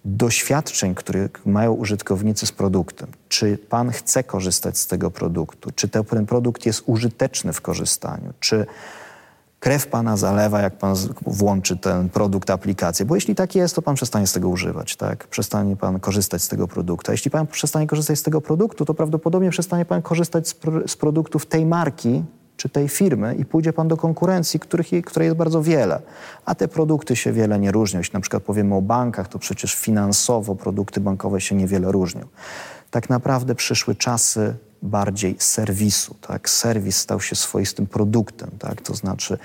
doświadczeń, 0.05 0.95
które 0.95 1.29
mają 1.47 1.73
użytkownicy 1.73 2.47
z 2.47 2.53
produktem. 2.53 3.09
Czy 3.29 3.59
pan 3.59 3.91
chce 3.91 4.25
korzystać 4.25 4.79
z 4.79 4.87
tego 4.87 5.11
produktu? 5.11 5.71
Czy 5.75 5.89
ten 5.89 6.27
produkt 6.27 6.67
jest 6.67 6.83
użyteczny 6.87 7.53
w 7.53 7.61
korzystaniu? 7.61 8.33
Czy 8.41 8.67
krew 9.67 9.87
pana 9.87 10.17
zalewa, 10.17 10.61
jak 10.61 10.79
pan 10.79 10.95
włączy 11.27 11.77
ten 11.77 12.09
produkt, 12.09 12.51
aplikację. 12.51 13.07
Bo 13.07 13.15
jeśli 13.15 13.35
tak 13.35 13.55
jest, 13.55 13.75
to 13.75 13.83
pan 13.83 13.95
przestanie 13.95 14.27
z 14.27 14.33
tego 14.33 14.49
używać, 14.49 14.97
tak? 14.97 15.27
Przestanie 15.27 15.77
pan 15.77 16.01
korzystać 16.01 16.43
z 16.43 16.49
tego 16.49 16.69
produktu. 16.69 17.11
A 17.11 17.13
jeśli 17.13 17.31
pan 17.31 17.47
przestanie 17.47 17.87
korzystać 17.87 18.19
z 18.19 18.23
tego 18.23 18.41
produktu, 18.41 18.85
to 18.85 18.95
prawdopodobnie 18.95 19.51
przestanie 19.51 19.85
pan 19.85 20.03
korzystać 20.03 20.49
z, 20.49 20.57
z 20.87 20.97
produktów 20.97 21.47
tej 21.47 21.67
marki, 21.67 22.25
czy 22.57 22.69
tej 22.69 22.89
firmy 22.89 23.35
i 23.35 23.45
pójdzie 23.45 23.73
pan 23.73 23.89
do 23.89 23.97
konkurencji, 23.97 24.61
których, 24.61 24.87
której 25.05 25.27
jest 25.27 25.37
bardzo 25.37 25.63
wiele. 25.63 26.03
A 26.45 26.55
te 26.55 26.69
produkty 26.69 27.17
się 27.17 27.33
wiele 27.33 27.59
nie 27.59 27.73
różnią. 27.73 27.99
Jeśli 27.99 28.15
na 28.15 28.21
przykład 28.21 28.43
powiemy 28.43 28.75
o 28.75 28.83
bankach, 28.83 29.29
to 29.29 29.39
przecież 29.39 29.75
finansowo 29.75 30.55
produkty 30.55 31.01
bankowe 31.01 31.41
się 31.41 31.55
niewiele 31.55 31.93
różnią. 31.93 32.23
Tak 32.91 33.11
naprawdę 33.11 33.55
przyszły 33.55 33.95
czasy 33.95 34.55
bardziej 34.83 35.37
serwisu. 35.39 36.15
Tak? 36.21 36.51
Serwis 36.51 36.97
stał 36.97 37.21
się 37.21 37.37
swoistym 37.37 37.87
produktem. 37.87 38.51
Tak? 38.59 38.83
To 38.83 38.95
znaczy, 38.95 39.39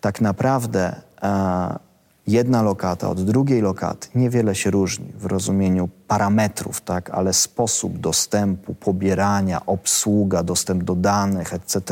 tak 0.00 0.20
naprawdę 0.20 0.96
e, 1.22 1.78
jedna 2.26 2.62
lokata 2.62 3.10
od 3.10 3.24
drugiej 3.24 3.62
lokaty 3.62 4.08
niewiele 4.14 4.54
się 4.54 4.70
różni 4.70 5.12
w 5.18 5.26
rozumieniu 5.26 5.88
parametrów, 6.08 6.80
tak? 6.80 7.10
ale 7.10 7.32
sposób 7.32 7.98
dostępu, 7.98 8.74
pobierania, 8.74 9.66
obsługa, 9.66 10.42
dostęp 10.42 10.82
do 10.82 10.94
danych, 10.94 11.54
etc 11.54 11.82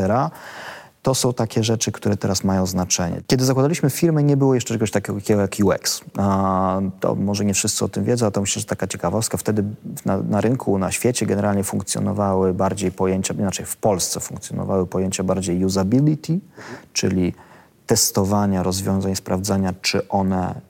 to 1.04 1.14
są 1.14 1.32
takie 1.32 1.64
rzeczy, 1.64 1.92
które 1.92 2.16
teraz 2.16 2.44
mają 2.44 2.66
znaczenie. 2.66 3.20
Kiedy 3.26 3.44
zakładaliśmy 3.44 3.90
firmę, 3.90 4.22
nie 4.22 4.36
było 4.36 4.54
jeszcze 4.54 4.74
czegoś 4.74 4.90
takiego 4.90 5.40
jak 5.40 5.56
UX. 5.64 6.00
To 7.00 7.14
może 7.14 7.44
nie 7.44 7.54
wszyscy 7.54 7.84
o 7.84 7.88
tym 7.88 8.04
wiedzą, 8.04 8.26
a 8.26 8.30
to 8.30 8.40
myślę, 8.40 8.60
że 8.60 8.66
taka 8.66 8.86
ciekawostka. 8.86 9.38
Wtedy 9.38 9.64
na, 10.04 10.18
na 10.18 10.40
rynku, 10.40 10.78
na 10.78 10.92
świecie 10.92 11.26
generalnie 11.26 11.64
funkcjonowały 11.64 12.54
bardziej 12.54 12.92
pojęcia, 12.92 13.34
inaczej 13.34 13.66
w 13.66 13.76
Polsce 13.76 14.20
funkcjonowały 14.20 14.86
pojęcia 14.86 15.24
bardziej 15.24 15.64
usability, 15.64 16.40
czyli 16.92 17.34
testowania 17.86 18.62
rozwiązań, 18.62 19.16
sprawdzania, 19.16 19.74
czy 19.82 20.08
one 20.08 20.60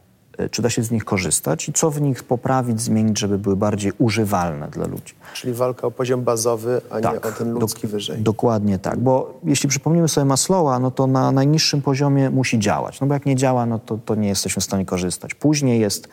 czy 0.51 0.63
da 0.63 0.71
się 0.71 0.83
z 0.83 0.91
nich 0.91 1.05
korzystać 1.05 1.69
i 1.69 1.73
co 1.73 1.91
w 1.91 2.01
nich 2.01 2.23
poprawić, 2.23 2.81
zmienić, 2.81 3.19
żeby 3.19 3.39
były 3.39 3.57
bardziej 3.57 3.93
używalne 3.99 4.69
dla 4.69 4.87
ludzi. 4.87 5.15
Czyli 5.35 5.55
walka 5.55 5.87
o 5.87 5.91
poziom 5.91 6.23
bazowy, 6.23 6.81
a 6.91 7.01
tak, 7.01 7.13
nie 7.13 7.31
o 7.31 7.33
ten 7.33 7.53
ludzki 7.53 7.87
do, 7.87 7.93
wyżej. 7.93 8.23
Dokładnie 8.23 8.79
tak, 8.79 8.99
bo 8.99 9.41
jeśli 9.45 9.69
przypomnimy 9.69 10.09
sobie 10.09 10.25
Maslowa, 10.25 10.79
no 10.79 10.91
to 10.91 11.07
na 11.07 11.33
najniższym 11.33 11.83
poziomie 11.83 12.31
musi 12.31 12.59
działać, 12.59 13.01
no 13.01 13.07
bo 13.07 13.15
jak 13.15 13.27
nie 13.27 13.37
działa, 13.37 13.67
no 13.67 13.79
to, 13.79 13.99
to 14.05 14.15
nie 14.15 14.29
jesteśmy 14.29 14.61
w 14.61 14.65
stanie 14.65 14.87
korzystać. 14.87 15.35
Później 15.35 15.81
jest 15.81 16.09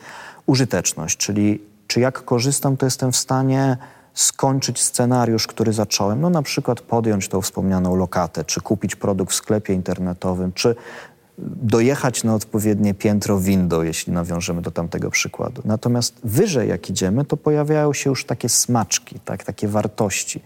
użyteczność, 0.46 1.16
czyli 1.16 1.62
czy 1.86 2.00
jak 2.00 2.24
korzystam, 2.24 2.76
to 2.76 2.86
jestem 2.86 3.12
w 3.12 3.16
stanie 3.16 3.76
skończyć 4.14 4.80
scenariusz, 4.80 5.46
który 5.46 5.72
zacząłem, 5.72 6.20
no 6.20 6.30
na 6.30 6.42
przykład 6.42 6.80
podjąć 6.80 7.28
tą 7.28 7.40
wspomnianą 7.40 7.96
lokatę, 7.96 8.44
czy 8.44 8.60
kupić 8.60 8.96
produkt 8.96 9.32
w 9.32 9.34
sklepie 9.34 9.74
internetowym, 9.74 10.52
czy 10.52 10.74
dojechać 11.62 12.24
na 12.24 12.34
odpowiednie 12.34 12.94
piętro 12.94 13.38
windą, 13.38 13.82
jeśli 13.82 14.12
nawiążemy 14.12 14.62
do 14.62 14.70
tamtego 14.70 15.10
przykładu. 15.10 15.62
Natomiast 15.64 16.20
wyżej 16.24 16.68
jak 16.68 16.90
idziemy, 16.90 17.24
to 17.24 17.36
pojawiają 17.36 17.92
się 17.92 18.10
już 18.10 18.24
takie 18.24 18.48
smaczki, 18.48 19.20
tak, 19.20 19.44
takie 19.44 19.68
wartości. 19.68 20.42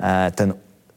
E, 0.00 0.32
ten 0.32 0.54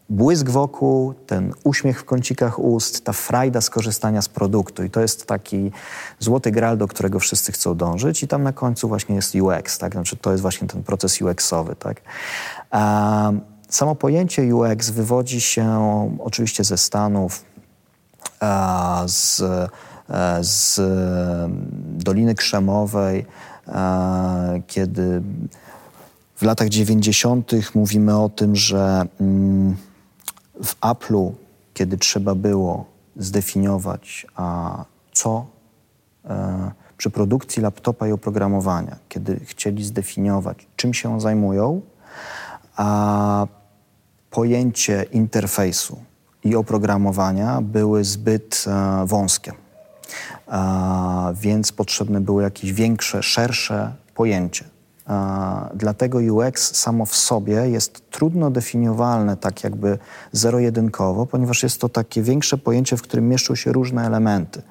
błysk 0.09 0.49
wokół, 0.49 1.13
ten 1.13 1.53
uśmiech 1.63 1.99
w 1.99 2.05
kącikach 2.05 2.59
ust, 2.59 3.05
ta 3.05 3.13
frajda 3.13 3.61
z 3.61 3.69
korzystania 3.69 4.21
z 4.21 4.29
produktu. 4.29 4.83
I 4.83 4.89
to 4.89 5.01
jest 5.01 5.25
taki 5.25 5.71
złoty 6.19 6.51
gral, 6.51 6.77
do 6.77 6.87
którego 6.87 7.19
wszyscy 7.19 7.51
chcą 7.51 7.75
dążyć. 7.75 8.23
I 8.23 8.27
tam 8.27 8.43
na 8.43 8.53
końcu 8.53 8.87
właśnie 8.87 9.15
jest 9.15 9.35
UX, 9.35 9.77
tak? 9.77 9.93
Znaczy 9.93 10.17
to 10.17 10.31
jest 10.31 10.41
właśnie 10.41 10.67
ten 10.67 10.83
proces 10.83 11.21
UX-owy, 11.21 11.75
tak? 11.75 12.01
E, 12.73 13.39
samo 13.69 13.95
pojęcie 13.95 14.55
UX 14.55 14.89
wywodzi 14.89 15.41
się 15.41 15.67
oczywiście 16.19 16.63
ze 16.63 16.77
Stanów, 16.77 17.43
z, 19.07 19.41
e, 20.09 20.43
z 20.43 20.81
Doliny 22.03 22.35
Krzemowej, 22.35 23.25
kiedy 24.67 25.21
w 26.35 26.41
latach 26.41 26.69
90. 26.69 27.51
mówimy 27.75 28.19
o 28.19 28.29
tym, 28.29 28.55
że 28.55 29.05
mm, 29.21 29.75
w 30.63 30.79
Apple'u, 30.81 31.31
kiedy 31.73 31.97
trzeba 31.97 32.35
było 32.35 32.85
zdefiniować, 33.15 34.27
co 35.13 35.45
e, 36.25 36.71
przy 36.97 37.09
produkcji 37.09 37.61
laptopa 37.61 38.07
i 38.07 38.11
oprogramowania, 38.11 38.97
kiedy 39.09 39.39
chcieli 39.45 39.83
zdefiniować, 39.83 40.67
czym 40.75 40.93
się 40.93 41.21
zajmują, 41.21 41.81
a 42.75 43.47
pojęcie 44.31 45.05
interfejsu, 45.11 45.99
i 46.43 46.55
oprogramowania 46.55 47.61
były 47.61 48.03
zbyt 48.03 48.65
e, 48.67 49.05
wąskie. 49.05 49.53
E, 50.47 51.33
więc 51.33 51.71
potrzebne 51.71 52.21
było 52.21 52.41
jakieś 52.41 52.73
większe, 52.73 53.23
szersze 53.23 53.93
pojęcie. 54.15 54.65
E, 55.09 55.69
dlatego 55.75 56.17
UX 56.17 56.75
samo 56.75 57.05
w 57.05 57.15
sobie 57.15 57.55
jest 57.69 58.11
trudno 58.11 58.51
definiowalne 58.51 59.37
tak 59.37 59.63
jakby 59.63 59.97
zero-jedynkowo, 60.31 61.25
ponieważ 61.25 61.63
jest 61.63 61.81
to 61.81 61.89
takie 61.89 62.21
większe 62.21 62.57
pojęcie, 62.57 62.97
w 62.97 63.01
którym 63.01 63.29
mieszczą 63.29 63.55
się 63.55 63.71
różne 63.71 64.05
elementy. 64.05 64.61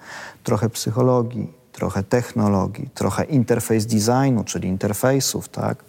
Trochę 0.44 0.70
psychologii, 0.70 1.52
trochę 1.72 2.02
technologii, 2.02 2.90
trochę 2.94 3.24
interfejs 3.24 3.86
designu, 3.86 4.44
czyli 4.44 4.68
interfejsów, 4.68 5.48
tak? 5.48 5.84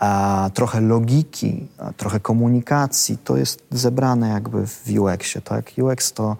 A 0.00 0.50
trochę 0.54 0.80
logiki, 0.80 1.68
trochę 1.96 2.20
komunikacji, 2.20 3.18
to 3.18 3.36
jest 3.36 3.62
zebrane 3.70 4.28
jakby 4.28 4.66
w 4.66 4.84
UX-ie. 4.98 5.42
Tak? 5.42 5.70
UX 5.78 6.12
to, 6.12 6.36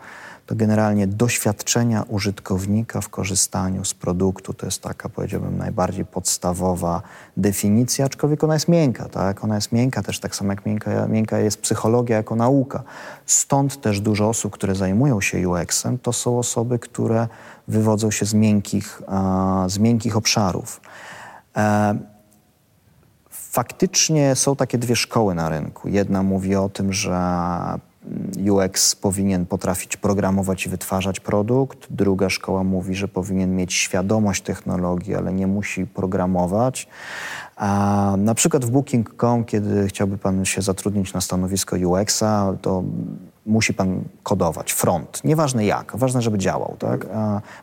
to 0.47 0.55
generalnie 0.55 1.07
doświadczenia 1.07 2.03
użytkownika 2.03 3.01
w 3.01 3.09
korzystaniu 3.09 3.85
z 3.85 3.95
produktu. 3.95 4.55
To 4.55 4.67
jest 4.67 4.83
taka, 4.83 5.09
powiedziałbym, 5.09 5.59
najbardziej 5.59 6.05
podstawowa 6.05 7.03
definicja, 7.37 8.05
aczkolwiek 8.05 8.45
ona 8.45 8.55
jest 8.55 8.69
miękka. 8.69 9.09
Tak? 9.09 9.45
Ona 9.45 9.55
jest 9.55 9.73
miękka 9.73 10.03
też 10.03 10.21
tak 10.21 10.37
samo 10.37 10.53
jak 10.53 10.67
miękka, 10.67 11.07
miękka 11.07 11.39
jest 11.39 11.61
psychologia 11.61 12.17
jako 12.17 12.37
nauka. 12.37 12.83
Stąd 13.27 13.81
też 13.81 14.01
dużo 14.01 14.29
osób, 14.29 14.53
które 14.53 14.75
zajmują 14.75 15.21
się 15.21 15.49
UX-em, 15.49 15.99
to 15.99 16.13
są 16.13 16.39
osoby, 16.39 16.79
które 16.79 17.29
wywodzą 17.69 18.11
się 18.11 18.27
z 18.27 18.35
miękkich, 18.35 19.03
z 19.67 19.79
miękkich 19.79 20.17
obszarów. 20.17 20.81
Faktycznie 23.51 24.35
są 24.35 24.57
takie 24.57 24.79
dwie 24.79 24.97
szkoły 24.97 25.35
na 25.35 25.49
rynku. 25.49 25.89
Jedna 25.89 26.23
mówi 26.23 26.57
o 26.57 26.69
tym, 26.69 26.93
że 26.93 27.19
UX 28.51 28.97
powinien 28.97 29.47
potrafić 29.47 29.97
programować 29.97 30.67
i 30.67 30.69
wytwarzać 30.69 31.21
produkt. 31.21 31.87
Druga 31.91 32.31
szkoła 32.31 32.65
mówi, 32.65 32.95
że 32.95 33.09
powinien 33.09 33.57
mieć 33.57 33.75
świadomość 33.75 34.43
technologii, 34.43 35.15
ale 35.15 35.33
nie 35.33 35.47
musi 35.47 35.87
programować. 35.87 36.89
A 37.57 38.15
na 38.19 38.35
przykład 38.35 38.65
w 38.65 38.71
Booking.com, 38.71 39.45
kiedy 39.45 39.89
chciałby 39.89 40.19
pan 40.19 40.45
się 40.45 40.63
zatrudnić 40.63 41.13
na 41.13 41.21
stanowisko 41.21 41.77
UX-a, 41.77 42.55
to 42.63 42.83
musi 43.51 43.75
pan 43.75 44.05
kodować 44.23 44.73
front. 44.73 45.25
Nieważne 45.25 45.67
jak, 45.67 45.97
ważne, 45.97 46.23
żeby 46.23 46.39
działał, 46.39 46.77
tak? 46.79 47.07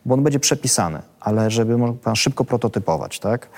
bo 0.06 0.14
on 0.14 0.24
będzie 0.24 0.40
przepisany, 0.40 1.02
ale 1.20 1.52
żeby 1.52 1.78
mógł 1.78 1.94
pan 1.94 2.16
szybko 2.16 2.46
prototypować. 2.46 3.20
Tak? 3.20 3.50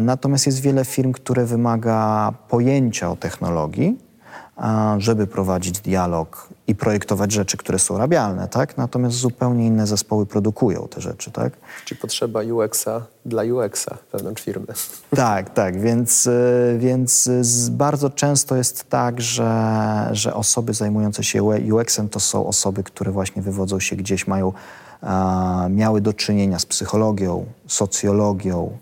Natomiast 0.00 0.46
jest 0.46 0.60
wiele 0.60 0.84
firm, 0.84 1.12
które 1.12 1.44
wymaga 1.44 2.32
pojęcia 2.48 3.10
o 3.10 3.16
technologii, 3.16 4.07
żeby 4.98 5.26
prowadzić 5.26 5.80
dialog 5.80 6.48
i 6.66 6.74
projektować 6.74 7.32
rzeczy, 7.32 7.56
które 7.56 7.78
są 7.78 7.98
rabialne, 7.98 8.48
tak? 8.48 8.76
Natomiast 8.76 9.16
zupełnie 9.16 9.66
inne 9.66 9.86
zespoły 9.86 10.26
produkują 10.26 10.88
te 10.88 11.00
rzeczy, 11.00 11.30
tak? 11.30 11.52
Czyli 11.84 12.00
potrzeba 12.00 12.40
UX-a 12.40 13.02
dla 13.26 13.42
UX-a 13.42 13.96
wewnątrz 14.12 14.42
firmy. 14.42 14.66
Tak, 15.16 15.50
tak, 15.50 15.80
więc, 15.80 16.26
y, 16.26 16.76
więc 16.78 17.30
bardzo 17.70 18.10
często 18.10 18.56
jest 18.56 18.88
tak, 18.88 19.20
że, 19.20 20.08
że 20.12 20.34
osoby 20.34 20.74
zajmujące 20.74 21.24
się 21.24 21.42
UX-em 21.42 22.08
to 22.08 22.20
są 22.20 22.46
osoby, 22.46 22.82
które 22.82 23.12
właśnie 23.12 23.42
wywodzą 23.42 23.80
się 23.80 23.96
gdzieś, 23.96 24.26
mają, 24.26 24.52
miały 25.70 26.00
do 26.00 26.12
czynienia 26.12 26.58
z 26.58 26.66
psychologią, 26.66 27.46
socjologią, 27.66 28.78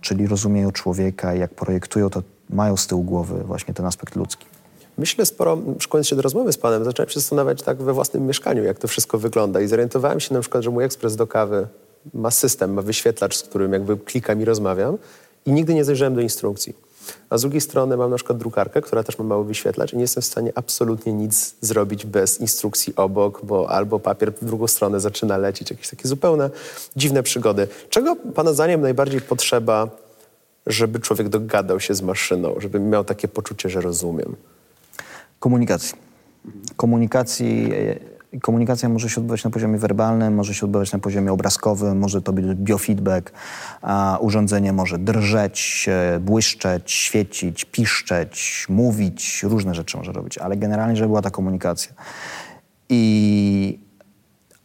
czyli 0.00 0.26
rozumieją 0.26 0.72
człowieka 0.72 1.34
i 1.34 1.38
jak 1.38 1.54
projektują, 1.54 2.10
to 2.10 2.22
mają 2.50 2.76
z 2.76 2.86
tyłu 2.86 3.02
głowy 3.02 3.44
właśnie 3.44 3.74
ten 3.74 3.86
aspekt 3.86 4.16
ludzki. 4.16 4.49
Myślę 5.00 5.26
sporo, 5.26 5.58
szkoląc 5.78 6.06
się 6.06 6.16
do 6.16 6.22
rozmowy 6.22 6.52
z 6.52 6.58
panem, 6.58 6.84
zacząłem 6.84 7.08
się 7.08 7.20
zastanawiać 7.20 7.62
tak 7.62 7.82
we 7.82 7.92
własnym 7.92 8.26
mieszkaniu, 8.26 8.64
jak 8.64 8.78
to 8.78 8.88
wszystko 8.88 9.18
wygląda 9.18 9.60
i 9.60 9.66
zorientowałem 9.66 10.20
się 10.20 10.34
na 10.34 10.40
przykład, 10.40 10.64
że 10.64 10.70
mój 10.70 10.84
ekspres 10.84 11.16
do 11.16 11.26
kawy 11.26 11.66
ma 12.14 12.30
system, 12.30 12.72
ma 12.72 12.82
wyświetlacz, 12.82 13.36
z 13.36 13.42
którym 13.42 13.72
jakby 13.72 13.96
klikam 13.96 14.42
i 14.42 14.44
rozmawiam 14.44 14.98
i 15.46 15.52
nigdy 15.52 15.74
nie 15.74 15.84
zajrzałem 15.84 16.14
do 16.14 16.20
instrukcji. 16.20 16.76
A 17.30 17.38
z 17.38 17.40
drugiej 17.40 17.60
strony 17.60 17.96
mam 17.96 18.10
na 18.10 18.16
przykład 18.16 18.38
drukarkę, 18.38 18.82
która 18.82 19.02
też 19.02 19.18
ma 19.18 19.24
mały 19.24 19.44
wyświetlacz 19.44 19.92
i 19.92 19.96
nie 19.96 20.02
jestem 20.02 20.22
w 20.22 20.26
stanie 20.26 20.52
absolutnie 20.54 21.12
nic 21.12 21.54
zrobić 21.60 22.06
bez 22.06 22.40
instrukcji 22.40 22.96
obok, 22.96 23.44
bo 23.44 23.70
albo 23.70 24.00
papier 24.00 24.32
w 24.34 24.44
drugą 24.44 24.66
stronę 24.66 25.00
zaczyna 25.00 25.36
lecieć, 25.36 25.70
jakieś 25.70 25.88
takie 25.88 26.08
zupełne 26.08 26.50
dziwne 26.96 27.22
przygody. 27.22 27.68
Czego 27.90 28.16
Pana 28.16 28.52
zdaniem 28.52 28.80
najbardziej 28.80 29.20
potrzeba, 29.20 29.88
żeby 30.66 31.00
człowiek 31.00 31.28
dogadał 31.28 31.80
się 31.80 31.94
z 31.94 32.02
maszyną, 32.02 32.54
żeby 32.58 32.80
miał 32.80 33.04
takie 33.04 33.28
poczucie, 33.28 33.68
że 33.68 33.80
rozumiem? 33.80 34.36
Komunikacji. 35.40 35.98
Komunikacji 36.76 37.72
Komunikacja 38.42 38.88
może 38.88 39.08
się 39.08 39.20
odbywać 39.20 39.44
na 39.44 39.50
poziomie 39.50 39.78
werbalnym, 39.78 40.34
może 40.34 40.54
się 40.54 40.66
odbywać 40.66 40.92
na 40.92 40.98
poziomie 40.98 41.32
obrazkowym, 41.32 41.98
może 41.98 42.22
to 42.22 42.32
być 42.32 42.46
biofeedback, 42.46 43.32
a 43.82 44.18
urządzenie 44.20 44.72
może 44.72 44.98
drżeć, 44.98 45.88
błyszczeć, 46.20 46.92
świecić, 46.92 47.64
piszczeć, 47.64 48.66
mówić, 48.68 49.42
różne 49.42 49.74
rzeczy 49.74 49.96
może 49.96 50.12
robić, 50.12 50.38
ale 50.38 50.56
generalnie, 50.56 50.96
żeby 50.96 51.08
była 51.08 51.22
ta 51.22 51.30
komunikacja. 51.30 51.92
I 52.88 53.78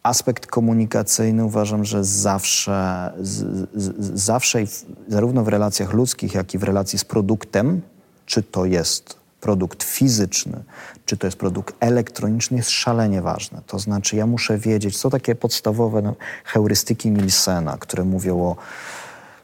aspekt 0.03 0.47
komunikacyjny 0.47 1.45
uważam, 1.45 1.85
że 1.85 2.03
zawsze, 2.03 3.11
z, 3.19 3.69
z, 3.73 4.19
zawsze 4.19 4.59
zarówno 5.07 5.43
w 5.43 5.47
relacjach 5.47 5.93
ludzkich, 5.93 6.33
jak 6.33 6.53
i 6.53 6.57
w 6.57 6.63
relacji 6.63 6.99
z 6.99 7.05
produktem, 7.05 7.81
czy 8.25 8.43
to 8.43 8.65
jest 8.65 9.24
produkt 9.45 9.83
fizyczny, 9.83 10.63
czy 11.05 11.17
to 11.17 11.27
jest 11.27 11.37
produkt 11.37 11.75
elektroniczny, 11.79 12.57
jest 12.57 12.69
szalenie 12.69 13.21
ważne. 13.21 13.61
To 13.67 13.79
znaczy, 13.79 14.15
ja 14.15 14.25
muszę 14.25 14.57
wiedzieć, 14.57 14.97
co 14.97 15.09
takie 15.09 15.35
podstawowe 15.35 16.01
no, 16.01 16.15
heurystyki 16.45 17.11
Nielsena, 17.11 17.77
które 17.77 18.03
mówią 18.03 18.39
o 18.39 18.55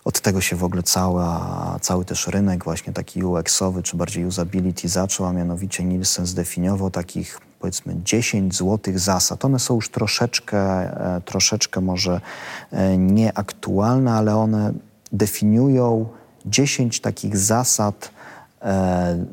od 0.05 0.21
tego 0.21 0.41
się 0.41 0.55
w 0.55 0.63
ogóle 0.63 0.83
cała, 0.83 1.77
cały 1.81 2.05
też 2.05 2.27
rynek 2.27 2.63
właśnie 2.63 2.93
taki 2.93 3.23
UX-owy, 3.23 3.83
czy 3.83 3.97
bardziej 3.97 4.25
usability 4.25 4.87
zaczął, 4.87 5.25
a 5.25 5.33
mianowicie 5.33 5.83
Nielsen 5.83 6.25
zdefiniował 6.25 6.91
takich 6.91 7.39
powiedzmy 7.59 7.95
10 8.03 8.55
złotych 8.55 8.99
zasad. 8.99 9.45
One 9.45 9.59
są 9.59 9.75
już 9.75 9.89
troszeczkę, 9.89 10.59
e, 11.17 11.21
troszeczkę 11.21 11.81
może 11.81 12.21
e, 12.71 12.97
nieaktualne, 12.97 14.13
ale 14.13 14.35
one 14.35 14.73
definiują 15.11 16.09
10 16.45 17.01
takich 17.01 17.37
zasad 17.37 18.11
e, 18.61 19.25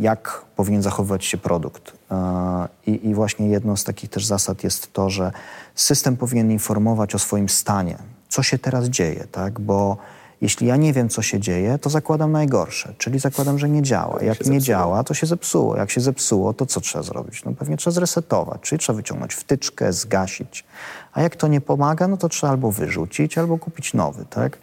jak 0.00 0.44
powinien 0.56 0.82
zachowywać 0.82 1.24
się 1.24 1.38
produkt. 1.38 1.92
E, 2.10 2.68
I, 2.86 3.08
I, 3.08 3.14
właśnie 3.14 3.48
jedną 3.48 3.76
z 3.76 3.84
takich 3.84 4.10
też 4.10 4.26
zasad 4.26 4.64
jest 4.64 4.92
to, 4.92 5.10
że 5.10 5.32
system 5.74 6.16
powinien 6.16 6.50
informować 6.50 7.14
o 7.14 7.18
swoim 7.18 7.48
stanie, 7.48 7.96
co 8.28 8.42
się 8.42 8.58
teraz 8.58 8.84
dzieje, 8.84 9.26
tak? 9.32 9.60
Bo 9.60 9.96
jeśli 10.40 10.66
ja 10.66 10.76
nie 10.76 10.92
wiem, 10.92 11.08
co 11.08 11.22
się 11.22 11.40
dzieje, 11.40 11.78
to 11.78 11.90
zakładam 11.90 12.32
najgorsze, 12.32 12.94
czyli 12.98 13.18
zakładam, 13.18 13.58
że 13.58 13.68
nie 13.68 13.82
działa. 13.82 14.22
Jak 14.22 14.46
nie 14.46 14.60
działa, 14.60 15.04
to 15.04 15.14
się 15.14 15.26
zepsuło. 15.26 15.76
Jak 15.76 15.90
się 15.90 16.00
zepsuło, 16.00 16.54
to 16.54 16.66
co 16.66 16.80
trzeba 16.80 17.02
zrobić? 17.02 17.44
No 17.44 17.52
pewnie 17.52 17.76
trzeba 17.76 17.94
zresetować, 17.94 18.60
czyli 18.60 18.78
trzeba 18.78 18.96
wyciągnąć 18.96 19.34
wtyczkę, 19.34 19.92
zgasić. 19.92 20.64
A 21.12 21.22
jak 21.22 21.36
to 21.36 21.48
nie 21.48 21.60
pomaga, 21.60 22.08
no 22.08 22.16
to 22.16 22.28
trzeba 22.28 22.50
albo 22.50 22.72
wyrzucić, 22.72 23.38
albo 23.38 23.58
kupić 23.58 23.94
nowy, 23.94 24.24
tak? 24.30 24.58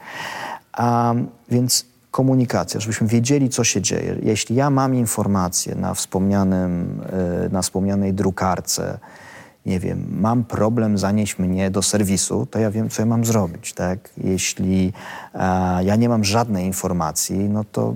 A, 0.74 1.14
więc 1.50 1.86
komunikacja, 2.14 2.80
żebyśmy 2.80 3.08
wiedzieli, 3.08 3.50
co 3.50 3.64
się 3.64 3.82
dzieje. 3.82 4.16
Jeśli 4.24 4.56
ja 4.56 4.70
mam 4.70 4.96
informację 4.96 5.76
na, 5.76 5.94
wspomnianym, 5.94 7.02
e, 7.46 7.50
na 7.50 7.62
wspomnianej 7.62 8.14
drukarce, 8.14 9.00
nie 9.66 9.80
wiem, 9.80 10.06
mam 10.20 10.44
problem, 10.44 10.98
zanieść 10.98 11.40
mnie 11.40 11.72
do 11.72 11.82
serwisu, 11.82 12.46
to 12.46 12.60
ja 12.60 12.72
wiem, 12.72 12.90
co 12.90 13.02
ja 13.02 13.06
mam 13.06 13.26
zrobić, 13.26 13.74
tak? 13.74 14.10
Jeśli 14.18 14.94
e, 15.34 15.84
ja 15.84 15.96
nie 15.96 16.10
mam 16.10 16.24
żadnej 16.24 16.66
informacji, 16.66 17.50
no 17.50 17.64
to 17.72 17.96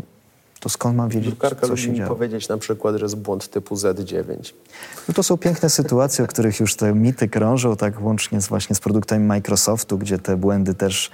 to 0.67 0.71
skąd 0.71 0.97
mam 0.97 1.09
wiedzieć, 1.09 1.29
Drukarka 1.29 1.67
co 1.67 1.77
się 1.77 1.93
dzieje? 1.93 2.07
powiedzieć 2.07 2.49
na 2.49 2.57
przykład, 2.57 2.95
że 2.95 3.05
jest 3.05 3.15
błąd 3.15 3.49
typu 3.49 3.75
Z9. 3.75 4.53
No 5.07 5.13
to 5.13 5.23
są 5.23 5.37
piękne 5.37 5.69
sytuacje, 5.69 6.25
o 6.25 6.27
których 6.27 6.59
już 6.59 6.75
te 6.75 6.93
mity 6.93 7.27
krążą, 7.27 7.75
tak 7.75 8.01
łącznie 8.01 8.41
z, 8.41 8.47
właśnie 8.47 8.75
z 8.75 8.79
produktami 8.79 9.25
Microsoftu, 9.25 9.97
gdzie 9.97 10.17
te 10.17 10.37
błędy 10.37 10.73
też 10.73 11.11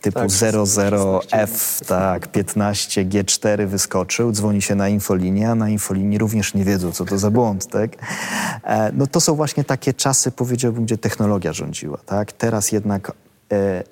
typu 0.00 0.18
Tak, 0.18 0.28
00F, 0.28 1.84
tak, 1.86 2.28
15, 2.28 3.04
G4 3.04 3.66
wyskoczył, 3.66 4.32
dzwoni 4.32 4.62
się 4.62 4.74
na 4.74 4.88
infolinię, 4.88 5.50
a 5.50 5.54
na 5.54 5.68
infolinii 5.68 6.18
również 6.18 6.54
nie 6.54 6.64
wiedzą, 6.64 6.92
co 6.92 7.04
to 7.04 7.18
za 7.18 7.30
błąd, 7.30 7.66
tak? 7.66 7.90
E, 8.64 8.92
no 8.92 9.06
to 9.06 9.20
są 9.20 9.34
właśnie 9.34 9.64
takie 9.64 9.94
czasy, 9.94 10.30
powiedziałbym, 10.30 10.84
gdzie 10.84 10.98
technologia 10.98 11.52
rządziła, 11.52 11.98
tak? 12.06 12.32
Teraz 12.32 12.72
jednak 12.72 13.12
e, 13.52 13.82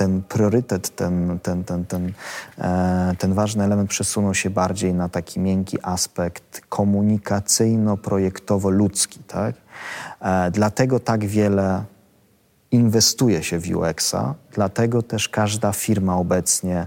ten 0.00 0.22
priorytet, 0.22 0.96
ten, 0.96 1.38
ten, 1.42 1.64
ten, 1.64 1.86
ten, 1.86 2.12
e, 2.58 3.14
ten 3.18 3.34
ważny 3.34 3.64
element 3.64 3.90
przesunął 3.90 4.34
się 4.34 4.50
bardziej 4.50 4.94
na 4.94 5.08
taki 5.08 5.40
miękki 5.40 5.78
aspekt 5.82 6.62
komunikacyjno-projektowo-ludzki. 6.68 9.18
Tak? 9.26 9.54
E, 10.20 10.50
dlatego 10.50 11.00
tak 11.00 11.24
wiele 11.24 11.84
inwestuje 12.70 13.42
się 13.42 13.58
w 13.58 13.76
UX-a, 13.76 14.34
dlatego 14.52 15.02
też 15.02 15.28
każda 15.28 15.72
firma 15.72 16.16
obecnie 16.16 16.86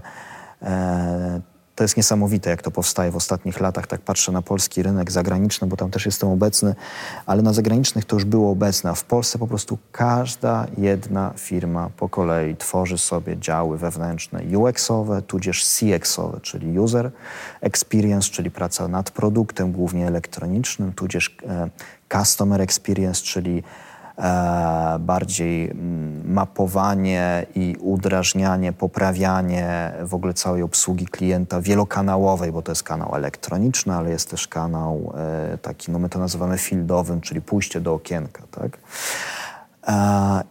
e, 0.62 1.40
to 1.74 1.84
jest 1.84 1.96
niesamowite, 1.96 2.50
jak 2.50 2.62
to 2.62 2.70
powstaje 2.70 3.10
w 3.10 3.16
ostatnich 3.16 3.60
latach. 3.60 3.86
Tak 3.86 4.00
patrzę 4.00 4.32
na 4.32 4.42
polski 4.42 4.82
rynek 4.82 5.10
zagraniczny, 5.10 5.66
bo 5.66 5.76
tam 5.76 5.90
też 5.90 6.06
jestem 6.06 6.28
obecny, 6.28 6.74
ale 7.26 7.42
na 7.42 7.52
zagranicznych 7.52 8.04
to 8.04 8.16
już 8.16 8.24
było 8.24 8.50
obecne, 8.50 8.90
a 8.90 8.94
w 8.94 9.04
Polsce 9.04 9.38
po 9.38 9.46
prostu 9.46 9.78
każda 9.92 10.66
jedna 10.78 11.32
firma 11.36 11.90
po 11.96 12.08
kolei 12.08 12.56
tworzy 12.56 12.98
sobie 12.98 13.38
działy 13.38 13.78
wewnętrzne 13.78 14.40
UX-owe, 14.58 15.22
tudzież 15.22 15.64
CX-owe, 15.64 16.40
czyli 16.40 16.78
User 16.78 17.10
Experience, 17.60 18.30
czyli 18.30 18.50
praca 18.50 18.88
nad 18.88 19.10
produktem, 19.10 19.72
głównie 19.72 20.06
elektronicznym, 20.06 20.92
tudzież 20.92 21.36
e, 21.46 21.70
Customer 22.12 22.60
Experience, 22.60 23.22
czyli 23.22 23.62
bardziej 25.00 25.70
mm, 25.70 26.32
mapowanie 26.32 27.46
i 27.54 27.76
udrażnianie, 27.80 28.72
poprawianie 28.72 29.92
w 30.02 30.14
ogóle 30.14 30.34
całej 30.34 30.62
obsługi 30.62 31.06
klienta 31.06 31.60
wielokanałowej, 31.60 32.52
bo 32.52 32.62
to 32.62 32.72
jest 32.72 32.82
kanał 32.82 33.14
elektroniczny, 33.16 33.94
ale 33.94 34.10
jest 34.10 34.30
też 34.30 34.48
kanał 34.48 35.12
e, 35.16 35.58
taki, 35.58 35.90
no 35.90 35.98
my 35.98 36.08
to 36.08 36.18
nazywamy 36.18 36.58
fieldowym, 36.58 37.20
czyli 37.20 37.40
pójście 37.40 37.80
do 37.80 37.94
okienka, 37.94 38.42
tak? 38.50 38.78
E, 39.86 40.42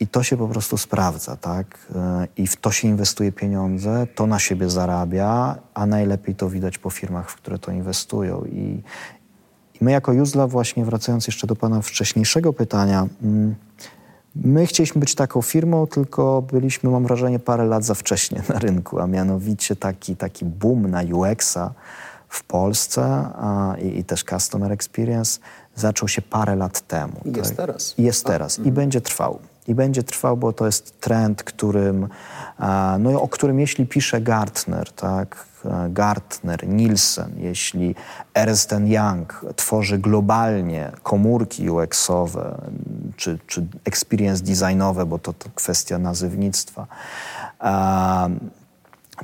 I 0.00 0.06
to 0.06 0.22
się 0.22 0.36
po 0.36 0.48
prostu 0.48 0.78
sprawdza, 0.78 1.36
tak? 1.36 1.92
I 2.36 2.46
w 2.46 2.56
to 2.56 2.70
się 2.70 2.88
inwestuje 2.88 3.32
pieniądze, 3.32 4.06
to 4.14 4.26
na 4.26 4.38
siebie 4.38 4.70
zarabia, 4.70 5.56
a 5.74 5.86
najlepiej 5.86 6.34
to 6.34 6.50
widać 6.50 6.78
po 6.78 6.90
firmach, 6.90 7.30
w 7.30 7.36
które 7.36 7.58
to 7.58 7.72
inwestują. 7.72 8.44
I, 8.44 8.82
i 9.80 9.84
my 9.84 9.90
jako 9.90 10.12
Juzla, 10.12 10.46
właśnie 10.46 10.84
wracając 10.84 11.26
jeszcze 11.26 11.46
do 11.46 11.56
Pana 11.56 11.82
wcześniejszego 11.82 12.52
pytania, 12.52 13.08
mm, 13.22 13.54
my 14.44 14.66
chcieliśmy 14.66 15.00
być 15.00 15.14
taką 15.14 15.42
firmą, 15.42 15.86
tylko 15.86 16.42
byliśmy, 16.42 16.90
mam 16.90 17.04
wrażenie, 17.04 17.38
parę 17.38 17.64
lat 17.64 17.84
za 17.84 17.94
wcześnie 17.94 18.42
na 18.48 18.58
rynku, 18.58 19.00
a 19.00 19.06
mianowicie 19.06 19.76
taki, 19.76 20.16
taki 20.16 20.44
boom 20.44 20.90
na 20.90 21.02
UX-a 21.02 21.72
w 22.28 22.44
Polsce 22.44 23.04
a, 23.34 23.74
i, 23.82 23.98
i, 23.98 24.04
też 24.04 24.24
Customer 24.24 24.72
Experience 24.72 25.40
zaczął 25.74 26.08
się 26.08 26.22
parę 26.22 26.56
lat 26.56 26.80
temu. 26.80 27.20
I 27.24 27.28
tak? 27.28 27.36
jest 27.36 27.56
teraz. 27.56 27.94
Jest 27.98 28.26
teraz. 28.26 28.56
I 28.56 28.60
mhm. 28.60 28.74
będzie 28.74 29.00
trwał. 29.00 29.38
I 29.68 29.74
będzie 29.74 30.02
trwał, 30.02 30.36
bo 30.36 30.52
to 30.52 30.66
jest 30.66 31.00
trend, 31.00 31.42
którym, 31.42 32.08
no, 32.98 33.22
o 33.22 33.28
którym 33.28 33.60
jeśli 33.60 33.86
pisze 33.86 34.20
Gartner, 34.20 34.92
tak, 34.92 35.46
Gartner, 35.88 36.68
Nielsen, 36.68 37.32
jeśli 37.36 37.94
Ernst 38.34 38.74
Young 38.84 39.44
tworzy 39.56 39.98
globalnie 39.98 40.92
komórki 41.02 41.70
UX-owe 41.70 42.60
czy, 43.16 43.38
czy 43.46 43.66
experience 43.84 44.44
designowe, 44.44 45.06
bo 45.06 45.18
to, 45.18 45.32
to 45.32 45.48
kwestia 45.54 45.98
nazywnictwa, 45.98 46.86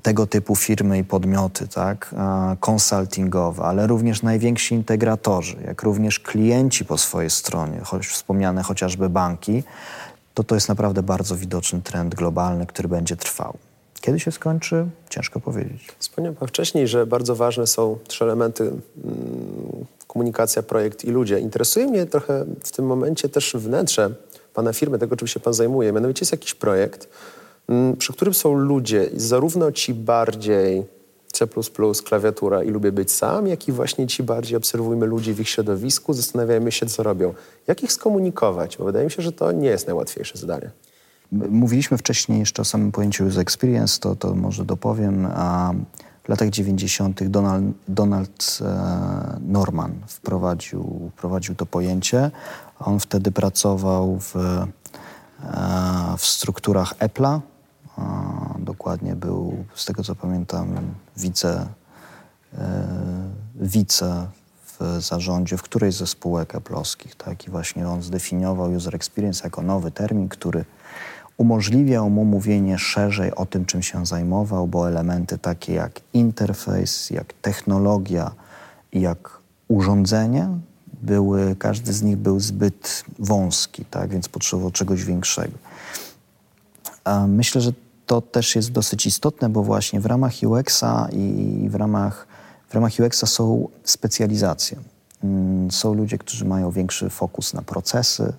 tego 0.02 0.26
typu 0.26 0.56
firmy 0.56 0.98
i 0.98 1.04
podmioty, 1.04 1.68
tak, 1.68 2.14
konsultingowe, 2.60 3.62
ale 3.62 3.86
również 3.86 4.22
najwięksi 4.22 4.74
integratorzy, 4.74 5.56
jak 5.66 5.82
również 5.82 6.20
klienci 6.20 6.84
po 6.84 6.98
swojej 6.98 7.30
stronie, 7.30 7.80
choć 7.84 8.06
wspomniane 8.06 8.62
chociażby 8.62 9.08
banki, 9.08 9.62
to 10.34 10.44
to 10.44 10.54
jest 10.54 10.68
naprawdę 10.68 11.02
bardzo 11.02 11.36
widoczny 11.36 11.82
trend 11.82 12.14
globalny, 12.14 12.66
który 12.66 12.88
będzie 12.88 13.16
trwał. 13.16 13.58
Kiedy 14.02 14.20
się 14.20 14.32
skończy? 14.32 14.86
Ciężko 15.10 15.40
powiedzieć. 15.40 15.88
Wspomniał 15.98 16.34
Pan 16.34 16.48
wcześniej, 16.48 16.88
że 16.88 17.06
bardzo 17.06 17.36
ważne 17.36 17.66
są 17.66 17.98
trzy 18.08 18.24
elementy 18.24 18.62
mm, 18.64 18.80
komunikacja, 20.06 20.62
projekt 20.62 21.04
i 21.04 21.10
ludzie. 21.10 21.40
Interesuje 21.40 21.86
mnie 21.86 22.06
trochę 22.06 22.44
w 22.64 22.72
tym 22.72 22.86
momencie 22.86 23.28
też 23.28 23.56
wnętrze 23.58 24.14
Pana 24.54 24.72
firmy, 24.72 24.98
tego 24.98 25.16
czym 25.16 25.28
się 25.28 25.40
Pan 25.40 25.54
zajmuje. 25.54 25.92
Mianowicie 25.92 26.22
jest 26.22 26.32
jakiś 26.32 26.54
projekt, 26.54 27.08
mm, 27.68 27.96
przy 27.96 28.12
którym 28.12 28.34
są 28.34 28.54
ludzie, 28.54 29.10
zarówno 29.14 29.72
ci 29.72 29.94
bardziej 29.94 30.84
C++, 31.32 31.46
klawiatura 32.04 32.62
i 32.62 32.70
lubię 32.70 32.92
być 32.92 33.12
sam, 33.12 33.46
jak 33.46 33.68
i 33.68 33.72
właśnie 33.72 34.06
ci 34.06 34.22
bardziej 34.22 34.56
obserwujmy 34.56 35.06
ludzi 35.06 35.34
w 35.34 35.40
ich 35.40 35.48
środowisku, 35.48 36.12
zastanawiajmy 36.12 36.72
się, 36.72 36.86
co 36.86 37.02
robią. 37.02 37.34
Jak 37.66 37.82
ich 37.82 37.92
skomunikować? 37.92 38.76
Bo 38.76 38.84
wydaje 38.84 39.04
mi 39.04 39.10
się, 39.10 39.22
że 39.22 39.32
to 39.32 39.52
nie 39.52 39.68
jest 39.68 39.86
najłatwiejsze 39.86 40.38
zadanie. 40.38 40.70
Mówiliśmy 41.32 41.98
wcześniej 41.98 42.38
jeszcze 42.38 42.62
o 42.62 42.64
samym 42.64 42.92
pojęciu 42.92 43.26
user 43.26 43.40
experience, 43.40 44.00
to, 44.00 44.16
to 44.16 44.34
może 44.34 44.64
dopowiem. 44.64 45.26
A 45.34 45.72
w 46.24 46.28
latach 46.28 46.50
90. 46.50 47.24
Donald, 47.24 47.64
Donald 47.88 48.58
e, 48.60 49.40
Norman 49.40 49.92
wprowadził, 50.06 51.10
wprowadził 51.16 51.54
to 51.54 51.66
pojęcie. 51.66 52.30
On 52.78 53.00
wtedy 53.00 53.32
pracował 53.32 54.18
w, 54.18 54.36
e, 54.36 54.66
w 56.18 56.26
strukturach 56.26 56.94
Apple'a. 56.98 57.40
Dokładnie 58.58 59.16
był, 59.16 59.64
z 59.74 59.84
tego 59.84 60.02
co 60.02 60.14
pamiętam, 60.14 60.94
wice, 61.16 61.66
e, 62.58 62.88
wice 63.54 64.26
w 64.80 65.00
zarządzie 65.02 65.56
w 65.56 65.62
którejś 65.62 65.94
ze 65.94 66.06
spółek 66.06 66.54
Apple'owskich. 66.54 67.14
Tak? 67.16 67.46
I 67.46 67.50
właśnie 67.50 67.88
on 67.88 68.02
zdefiniował 68.02 68.72
user 68.72 68.94
experience 68.94 69.44
jako 69.44 69.62
nowy 69.62 69.90
termin, 69.90 70.28
który 70.28 70.64
umożliwiał 71.42 72.10
mu 72.10 72.24
mówienie 72.24 72.78
szerzej 72.78 73.34
o 73.34 73.46
tym, 73.46 73.64
czym 73.64 73.82
się 73.82 74.06
zajmował, 74.06 74.66
bo 74.66 74.88
elementy 74.88 75.38
takie 75.38 75.72
jak 75.74 76.00
interfejs, 76.12 77.10
jak 77.10 77.32
technologia 77.32 78.30
jak 78.92 79.38
urządzenie 79.68 80.48
były, 81.02 81.56
każdy 81.56 81.92
z 81.92 82.02
nich 82.02 82.16
był 82.16 82.40
zbyt 82.40 83.04
wąski, 83.18 83.84
tak, 83.84 84.10
więc 84.10 84.28
potrzebował 84.28 84.70
czegoś 84.70 85.04
większego. 85.04 85.58
Myślę, 87.28 87.60
że 87.60 87.72
to 88.06 88.20
też 88.20 88.56
jest 88.56 88.72
dosyć 88.72 89.06
istotne, 89.06 89.48
bo 89.48 89.62
właśnie 89.62 90.00
w 90.00 90.06
ramach 90.06 90.32
UX-a 90.42 91.08
i 91.12 91.68
w 91.68 91.74
ramach, 91.74 92.26
w 92.68 92.74
ramach 92.74 92.92
UX-a 93.00 93.26
są 93.26 93.68
specjalizacje. 93.84 94.78
Mm, 95.24 95.70
są 95.70 95.94
ludzie, 95.94 96.18
którzy 96.18 96.44
mają 96.44 96.70
większy 96.70 97.10
fokus 97.10 97.54
na 97.54 97.62
procesy, 97.62 98.32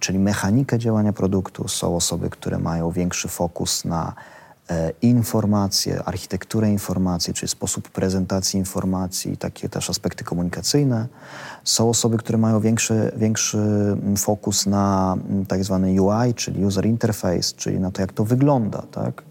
czyli 0.00 0.18
mechanikę 0.18 0.78
działania 0.78 1.12
produktu. 1.12 1.68
Są 1.68 1.96
osoby, 1.96 2.30
które 2.30 2.58
mają 2.58 2.90
większy 2.90 3.28
fokus 3.28 3.84
na 3.84 4.12
e, 4.70 4.92
informacje, 5.02 6.02
architekturę 6.04 6.70
informacji, 6.70 7.34
czyli 7.34 7.48
sposób 7.48 7.88
prezentacji 7.88 8.58
informacji, 8.58 9.36
takie 9.36 9.68
też 9.68 9.90
aspekty 9.90 10.24
komunikacyjne. 10.24 11.06
Są 11.64 11.88
osoby, 11.88 12.18
które 12.18 12.38
mają 12.38 12.60
większy, 12.60 13.12
większy 13.16 13.58
mm, 13.58 14.16
fokus 14.16 14.66
na 14.66 15.16
mm, 15.30 15.46
tak 15.46 15.64
zwany 15.64 16.02
UI, 16.02 16.34
czyli 16.34 16.64
user 16.64 16.86
interface, 16.86 17.54
czyli 17.56 17.80
na 17.80 17.90
to, 17.90 18.00
jak 18.00 18.12
to 18.12 18.24
wygląda. 18.24 18.82
Tak? 18.82 19.22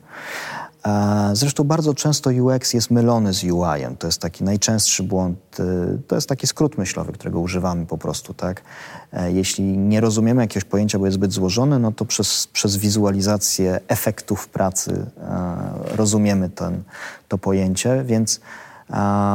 Zresztą 1.33 1.63
bardzo 1.63 1.93
często 1.93 2.29
UX 2.29 2.73
jest 2.73 2.91
mylony 2.91 3.33
z 3.33 3.43
UI-em. 3.43 3.97
To 3.97 4.07
jest 4.07 4.21
taki 4.21 4.43
najczęstszy 4.43 5.03
błąd, 5.03 5.59
y, 5.59 5.99
to 6.07 6.15
jest 6.15 6.29
taki 6.29 6.47
skrót 6.47 6.77
myślowy, 6.77 7.11
którego 7.11 7.39
używamy 7.39 7.85
po 7.85 7.97
prostu, 7.97 8.33
tak? 8.33 8.61
E, 9.13 9.31
jeśli 9.31 9.63
nie 9.63 10.01
rozumiemy 10.01 10.41
jakiegoś 10.41 10.63
pojęcia, 10.63 10.99
bo 10.99 11.05
jest 11.05 11.15
zbyt 11.15 11.33
złożone, 11.33 11.79
no 11.79 11.91
to 11.91 12.05
przez, 12.05 12.47
przez 12.47 12.77
wizualizację 12.77 13.79
efektów 13.87 14.47
pracy 14.47 15.05
e, 15.17 15.95
rozumiemy 15.95 16.49
ten, 16.49 16.83
to 17.27 17.37
pojęcie, 17.37 18.03
więc 18.03 18.39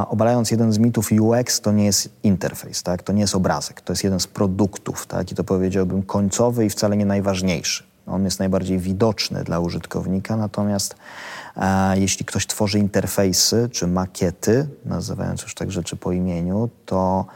obalając 0.09 0.51
jeden 0.51 0.73
z 0.73 0.79
mitów 0.79 1.11
UX, 1.21 1.61
to 1.61 1.73
nie 1.73 1.85
jest 1.85 2.09
interfejs, 2.23 2.83
tak? 2.83 3.03
To 3.03 3.13
nie 3.13 3.21
jest 3.21 3.35
obrazek, 3.35 3.81
to 3.81 3.93
jest 3.93 4.05
jeden 4.05 4.21
z 4.21 4.27
produktów, 4.27 5.07
tak? 5.07 5.33
I 5.33 5.35
to 5.35 5.45
powiedziałbym 5.45 6.03
końcowy 6.03 6.65
i 6.65 6.71
wcale 6.71 6.97
nie 6.97 7.07
najważniejszy. 7.07 7.85
On 8.07 8.25
jest 8.25 8.39
najbardziej 8.39 8.79
widoczny 8.79 9.45
dla 9.45 9.61
użytkownika, 9.61 10.37
natomiast 10.37 10.97
jeśli 11.95 12.25
ktoś 12.25 12.47
tworzy 12.47 12.79
interfejsy 12.79 13.69
czy 13.73 13.87
makiety, 13.87 14.69
nazywając 14.85 15.43
już 15.43 15.55
tak 15.55 15.73
rzeczy 15.73 15.97
po 15.97 16.13
imieniu, 16.13 16.69
to 16.87 17.27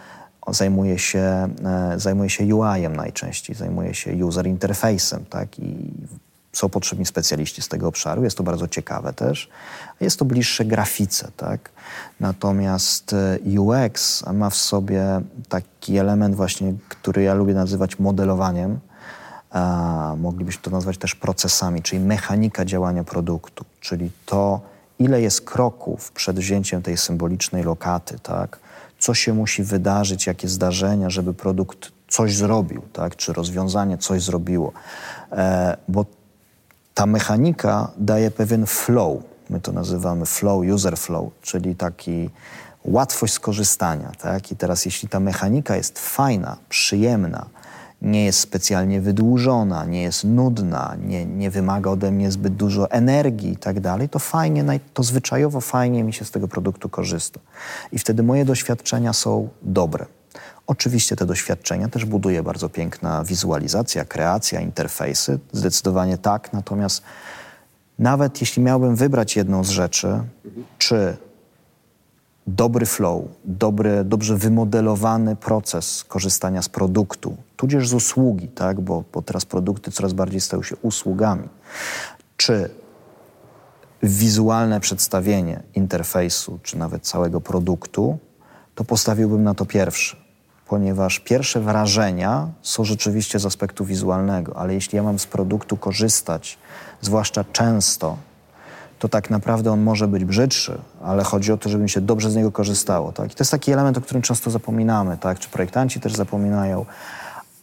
zajmuje 0.49 0.99
się, 0.99 1.49
e, 1.65 1.95
zajmuje 1.97 2.31
się 2.31 2.57
UI-em 2.57 2.97
najczęściej, 2.97 3.57
zajmuje 3.57 3.95
się 3.95 4.27
user 4.27 4.47
interfejsem, 4.47 5.25
tak? 5.25 5.59
I 5.59 5.93
są 6.53 6.69
potrzebni 6.69 7.07
specjaliści 7.07 7.63
z 7.63 7.69
tego 7.69 7.89
obszaru. 7.89 8.25
Jest 8.25 8.37
to 8.37 8.43
bardzo 8.43 8.69
ciekawe 8.69 9.13
też. 9.13 9.49
Jest 10.01 10.19
to 10.19 10.25
bliższe 10.25 10.65
grafice, 10.65 11.29
tak? 11.37 11.71
Natomiast 12.21 13.13
e, 13.13 13.39
UX 13.61 14.25
ma 14.33 14.51
w 14.51 14.57
sobie 14.57 15.21
taki 15.49 15.99
element 15.99 16.35
właśnie, 16.35 16.75
który 16.89 17.23
ja 17.23 17.35
lubię 17.35 17.55
nazywać 17.55 17.99
modelowaniem, 17.99 18.79
moglibyśmy 20.17 20.63
to 20.63 20.71
nazwać 20.71 20.99
też 20.99 21.15
procesami, 21.15 21.83
czyli 21.83 22.01
mechanika 22.01 22.65
działania 22.65 23.05
produktu, 23.05 23.65
czyli 23.87 24.11
to, 24.27 24.61
ile 24.99 25.21
jest 25.21 25.41
kroków 25.41 26.13
przed 26.13 26.39
wzięciem 26.39 26.83
tej 26.83 26.97
symbolicznej 26.97 27.63
lokaty, 27.63 28.19
tak? 28.23 28.59
co 28.99 29.15
się 29.15 29.35
musi 29.35 29.63
wydarzyć, 29.63 30.27
jakie 30.27 30.49
zdarzenia, 30.49 31.11
żeby 31.11 31.35
produkt 31.35 31.93
coś 32.09 32.37
zrobił, 32.37 32.83
tak? 32.93 33.17
czy 33.17 33.33
rozwiązanie 33.33 33.99
coś 33.99 34.23
zrobiło. 34.23 34.73
E, 35.33 35.77
bo 35.89 36.05
ta 36.95 37.07
mechanika 37.07 37.91
daje 37.99 38.31
pewien 38.31 38.67
flow. 38.67 39.23
My 39.51 39.61
to 39.61 39.73
nazywamy 39.73 40.27
flow, 40.27 40.63
user 40.75 40.99
flow, 40.99 41.31
czyli 41.43 41.75
taki 41.75 42.31
łatwość 42.85 43.33
skorzystania. 43.33 44.13
Tak? 44.23 44.53
I 44.53 44.57
teraz, 44.57 44.85
jeśli 44.85 45.09
ta 45.09 45.21
mechanika 45.21 45.77
jest 45.77 45.99
fajna, 45.99 46.57
przyjemna, 46.69 47.47
nie 48.03 48.25
jest 48.25 48.41
specjalnie 48.41 49.01
wydłużona, 49.01 49.85
nie 49.85 50.03
jest 50.03 50.25
nudna, 50.25 50.97
nie, 51.05 51.27
nie 51.27 51.51
wymaga 51.51 51.91
ode 51.91 52.11
mnie 52.11 52.31
zbyt 52.31 52.55
dużo 52.55 52.91
energii 52.91 53.53
i 53.53 53.57
tak 53.57 53.81
dalej, 53.81 54.09
to 54.09 54.19
fajnie, 54.19 54.81
to 54.95 55.03
zwyczajowo 55.03 55.61
fajnie 55.61 56.05
mi 56.05 56.13
się 56.13 56.25
z 56.25 56.31
tego 56.31 56.49
produktu 56.49 56.89
korzysta. 56.89 57.41
I 57.93 57.99
wtedy 57.99 58.23
moje 58.23 58.45
doświadczenia 58.45 59.13
są 59.13 59.49
dobre. 59.63 60.07
Oczywiście 60.67 61.17
te 61.17 61.27
doświadczenia 61.27 61.89
też 61.89 62.05
buduje 62.05 62.43
bardzo 62.43 62.69
piękna 62.69 63.25
wizualizacja, 63.25 64.05
kreacja, 64.05 64.61
interfejsy, 64.61 65.39
zdecydowanie 65.53 66.19
tak, 66.19 66.53
natomiast 66.53 67.03
nawet 67.99 68.41
jeśli 68.41 68.63
miałbym 68.63 68.97
wybrać 68.97 69.37
jedną 69.37 69.65
z 69.65 69.69
rzeczy, 69.69 70.21
czy 70.79 71.17
dobry 72.47 72.87
flow, 72.87 73.25
dobry, 73.45 74.05
dobrze 74.05 74.37
wymodelowany 74.37 75.37
proces 75.37 76.05
korzystania 76.05 76.63
z 76.63 76.69
produktu, 76.69 77.37
tudzież 77.57 77.89
z 77.89 77.95
usługi, 77.95 78.49
tak? 78.49 78.81
bo, 78.81 79.05
bo 79.13 79.23
teraz 79.23 79.45
produkty 79.45 79.91
coraz 79.91 80.13
bardziej 80.13 80.41
stają 80.41 80.63
się 80.63 80.77
usługami. 80.77 81.49
Czy 82.37 82.71
wizualne 84.03 84.81
przedstawienie 84.81 85.63
interfejsu, 85.75 86.59
czy 86.63 86.79
nawet 86.79 87.03
całego 87.03 87.41
produktu, 87.41 88.19
to 88.75 88.85
postawiłbym 88.85 89.43
na 89.43 89.55
to 89.55 89.67
pierwsze, 89.67 90.17
ponieważ 90.69 91.21
pierwsze 91.21 91.61
wrażenia 91.61 92.49
są 92.63 92.85
rzeczywiście 92.85 93.39
z 93.39 93.47
aspektu 93.47 93.85
wizualnego, 93.85 94.57
ale 94.57 94.75
jeśli 94.75 94.97
ja 94.97 95.03
mam 95.03 95.19
z 95.19 95.27
produktu 95.27 95.77
korzystać, 95.77 96.59
zwłaszcza 97.01 97.45
często, 97.53 98.17
to 98.99 99.09
tak 99.09 99.31
naprawdę 99.31 99.73
on 99.73 99.83
może 99.83 100.09
być 100.09 100.25
brzydszy, 100.25 100.79
ale 101.03 101.25
chodzi 101.25 101.53
o 101.53 101.57
to, 101.57 101.69
żeby 101.69 101.83
mi 101.83 101.91
się 101.91 102.01
dobrze 102.01 102.31
z 102.31 102.37
niego 102.37 102.53
korzystało. 102.53 103.13
Tak? 103.13 103.33
I 103.33 103.35
to 103.35 103.43
jest 103.43 103.51
taki 103.51 103.73
element, 103.73 103.99
o 103.99 104.01
którym 104.01 104.23
często 104.23 104.51
zapominamy, 104.51 105.17
tak? 105.17 105.39
czy 105.39 105.49
projektanci 105.49 106.01
też 106.01 106.15
zapominają. 106.15 106.87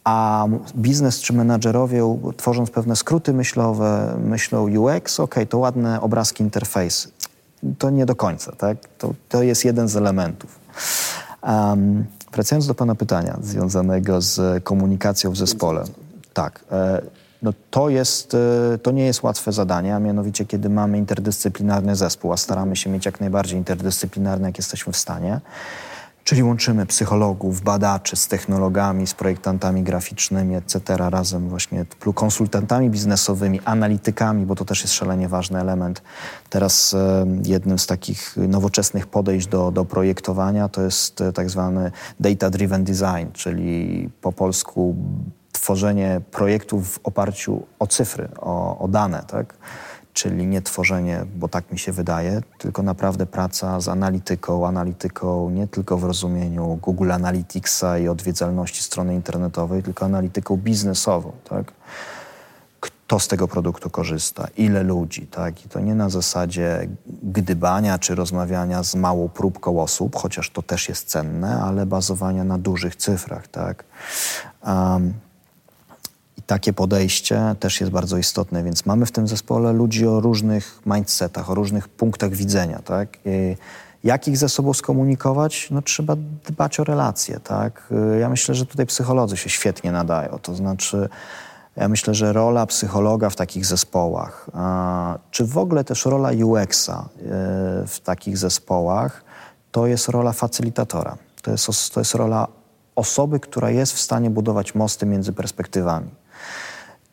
A 0.04 0.46
biznes 0.76 1.20
czy 1.20 1.32
menadżerowie, 1.32 2.18
tworząc 2.36 2.70
pewne 2.70 2.96
skróty 2.96 3.32
myślowe, 3.32 4.16
myślą 4.24 4.68
UX, 4.70 5.20
ok, 5.20 5.34
to 5.48 5.58
ładne 5.58 6.00
obrazki, 6.00 6.42
interfejsy. 6.42 7.08
To 7.78 7.90
nie 7.90 8.06
do 8.06 8.16
końca, 8.16 8.52
tak? 8.52 8.78
To, 8.98 9.14
to 9.28 9.42
jest 9.42 9.64
jeden 9.64 9.88
z 9.88 9.96
elementów. 9.96 10.58
Um, 11.42 12.04
wracając 12.32 12.66
do 12.66 12.74
Pana 12.74 12.94
pytania 12.94 13.38
związanego 13.42 14.20
z 14.20 14.64
komunikacją 14.64 15.30
w 15.30 15.36
zespole. 15.36 15.84
Tak. 16.34 16.64
E, 16.72 17.02
no 17.42 17.52
to, 17.70 17.88
jest, 17.88 18.34
e, 18.34 18.78
to 18.78 18.90
nie 18.90 19.04
jest 19.04 19.22
łatwe 19.22 19.52
zadanie, 19.52 19.96
a 19.96 19.98
mianowicie 19.98 20.46
kiedy 20.46 20.68
mamy 20.68 20.98
interdyscyplinarny 20.98 21.96
zespół, 21.96 22.32
a 22.32 22.36
staramy 22.36 22.76
się 22.76 22.90
mieć 22.90 23.06
jak 23.06 23.20
najbardziej 23.20 23.58
interdyscyplinarny, 23.58 24.48
jak 24.48 24.58
jesteśmy 24.58 24.92
w 24.92 24.96
stanie, 24.96 25.40
Czyli 26.24 26.42
łączymy 26.42 26.86
psychologów, 26.86 27.60
badaczy 27.60 28.16
z 28.16 28.28
technologami, 28.28 29.06
z 29.06 29.14
projektantami 29.14 29.82
graficznymi, 29.82 30.54
etc., 30.56 30.80
razem 30.96 31.48
właśnie 31.48 31.84
konsultantami 32.14 32.90
biznesowymi, 32.90 33.60
analitykami, 33.64 34.46
bo 34.46 34.54
to 34.54 34.64
też 34.64 34.82
jest 34.82 34.94
szalenie 34.94 35.28
ważny 35.28 35.60
element. 35.60 36.02
Teraz 36.50 36.94
e, 36.94 37.26
jednym 37.44 37.78
z 37.78 37.86
takich 37.86 38.36
nowoczesnych 38.36 39.06
podejść 39.06 39.46
do, 39.46 39.70
do 39.70 39.84
projektowania 39.84 40.68
to 40.68 40.82
jest 40.82 41.20
e, 41.20 41.32
tak 41.32 41.50
zwany 41.50 41.92
data-driven 42.20 42.84
design, 42.84 43.32
czyli 43.32 44.10
po 44.20 44.32
polsku 44.32 44.96
tworzenie 45.52 46.20
projektów 46.30 46.92
w 46.92 47.00
oparciu 47.04 47.62
o 47.78 47.86
cyfry, 47.86 48.28
o, 48.40 48.78
o 48.78 48.88
dane, 48.88 49.22
tak? 49.26 49.54
Czyli 50.14 50.46
nie 50.46 50.62
tworzenie, 50.62 51.26
bo 51.36 51.48
tak 51.48 51.72
mi 51.72 51.78
się 51.78 51.92
wydaje, 51.92 52.40
tylko 52.58 52.82
naprawdę 52.82 53.26
praca 53.26 53.80
z 53.80 53.88
analityką, 53.88 54.66
analityką 54.66 55.50
nie 55.50 55.68
tylko 55.68 55.98
w 55.98 56.04
rozumieniu 56.04 56.78
Google 56.82 57.12
Analyticsa 57.12 57.98
i 57.98 58.08
odwiedzalności 58.08 58.82
strony 58.82 59.14
internetowej, 59.14 59.82
tylko 59.82 60.04
analityką 60.04 60.56
biznesową, 60.56 61.32
tak? 61.48 61.72
Kto 62.80 63.20
z 63.20 63.28
tego 63.28 63.48
produktu 63.48 63.90
korzysta, 63.90 64.48
ile 64.56 64.82
ludzi, 64.82 65.26
tak? 65.26 65.66
I 65.66 65.68
to 65.68 65.80
nie 65.80 65.94
na 65.94 66.10
zasadzie 66.10 66.88
gdybania 67.22 67.98
czy 67.98 68.14
rozmawiania 68.14 68.82
z 68.82 68.94
małą 68.94 69.28
próbką 69.28 69.80
osób, 69.80 70.16
chociaż 70.16 70.50
to 70.50 70.62
też 70.62 70.88
jest 70.88 71.08
cenne, 71.08 71.62
ale 71.62 71.86
bazowania 71.86 72.44
na 72.44 72.58
dużych 72.58 72.96
cyfrach, 72.96 73.48
tak? 73.48 73.84
Um, 74.66 75.14
takie 76.46 76.72
podejście 76.72 77.54
też 77.60 77.80
jest 77.80 77.92
bardzo 77.92 78.18
istotne, 78.18 78.62
więc 78.62 78.86
mamy 78.86 79.06
w 79.06 79.12
tym 79.12 79.28
zespole 79.28 79.72
ludzi 79.72 80.06
o 80.06 80.20
różnych 80.20 80.80
mindsetach, 80.86 81.50
o 81.50 81.54
różnych 81.54 81.88
punktach 81.88 82.30
widzenia, 82.30 82.78
tak? 82.78 83.18
I 83.24 83.56
jak 84.04 84.28
ich 84.28 84.36
ze 84.36 84.48
sobą 84.48 84.74
skomunikować? 84.74 85.68
No 85.70 85.82
trzeba 85.82 86.16
dbać 86.46 86.80
o 86.80 86.84
relacje, 86.84 87.40
tak? 87.40 87.92
Ja 88.20 88.28
myślę, 88.28 88.54
że 88.54 88.66
tutaj 88.66 88.86
psycholodzy 88.86 89.36
się 89.36 89.50
świetnie 89.50 89.92
nadają, 89.92 90.38
to 90.42 90.54
znaczy 90.54 91.08
ja 91.76 91.88
myślę, 91.88 92.14
że 92.14 92.32
rola 92.32 92.66
psychologa 92.66 93.30
w 93.30 93.36
takich 93.36 93.66
zespołach, 93.66 94.50
czy 95.30 95.44
w 95.44 95.58
ogóle 95.58 95.84
też 95.84 96.04
rola 96.04 96.30
UX-a 96.44 96.98
e, 96.98 97.06
w 97.86 98.00
takich 98.04 98.38
zespołach, 98.38 99.24
to 99.70 99.86
jest 99.86 100.08
rola 100.08 100.32
facylitatora. 100.32 101.16
To 101.42 101.50
jest, 101.50 101.94
to 101.94 102.00
jest 102.00 102.14
rola 102.14 102.48
osoby, 102.96 103.40
która 103.40 103.70
jest 103.70 103.92
w 103.92 104.00
stanie 104.00 104.30
budować 104.30 104.74
mosty 104.74 105.06
między 105.06 105.32
perspektywami. 105.32 106.10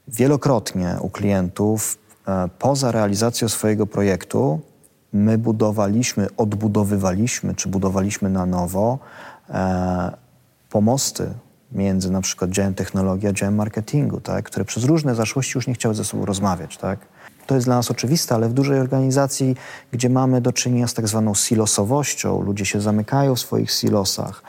Wielokrotnie 0.07 0.95
u 1.01 1.09
klientów, 1.09 1.97
e, 2.27 2.49
poza 2.59 2.91
realizacją 2.91 3.49
swojego 3.49 3.87
projektu, 3.87 4.59
my 5.13 5.37
budowaliśmy, 5.37 6.27
odbudowywaliśmy 6.37 7.55
czy 7.55 7.69
budowaliśmy 7.69 8.29
na 8.29 8.45
nowo 8.45 8.99
e, 9.49 10.11
pomosty 10.69 11.33
między 11.71 12.11
na 12.11 12.21
przykład 12.21 12.51
działem 12.51 12.73
technologii 12.73 13.27
a 13.29 13.33
działem 13.33 13.55
marketingu, 13.55 14.21
tak, 14.21 14.45
które 14.45 14.65
przez 14.65 14.83
różne 14.83 15.15
zaszłości 15.15 15.51
już 15.55 15.67
nie 15.67 15.73
chciały 15.73 15.95
ze 15.95 16.05
sobą 16.05 16.25
rozmawiać. 16.25 16.77
Tak 16.77 16.99
to 17.47 17.55
jest 17.55 17.67
dla 17.67 17.75
nas 17.75 17.91
oczywiste, 17.91 18.35
ale 18.35 18.49
w 18.49 18.53
dużej 18.53 18.79
organizacji, 18.79 19.55
gdzie 19.91 20.09
mamy 20.09 20.41
do 20.41 20.53
czynienia 20.53 20.87
z 20.87 20.93
tak 20.93 21.07
zwaną 21.07 21.35
silosowością, 21.35 22.41
ludzie 22.41 22.65
się 22.65 22.81
zamykają 22.81 23.35
w 23.35 23.39
swoich 23.39 23.71
silosach, 23.71 24.43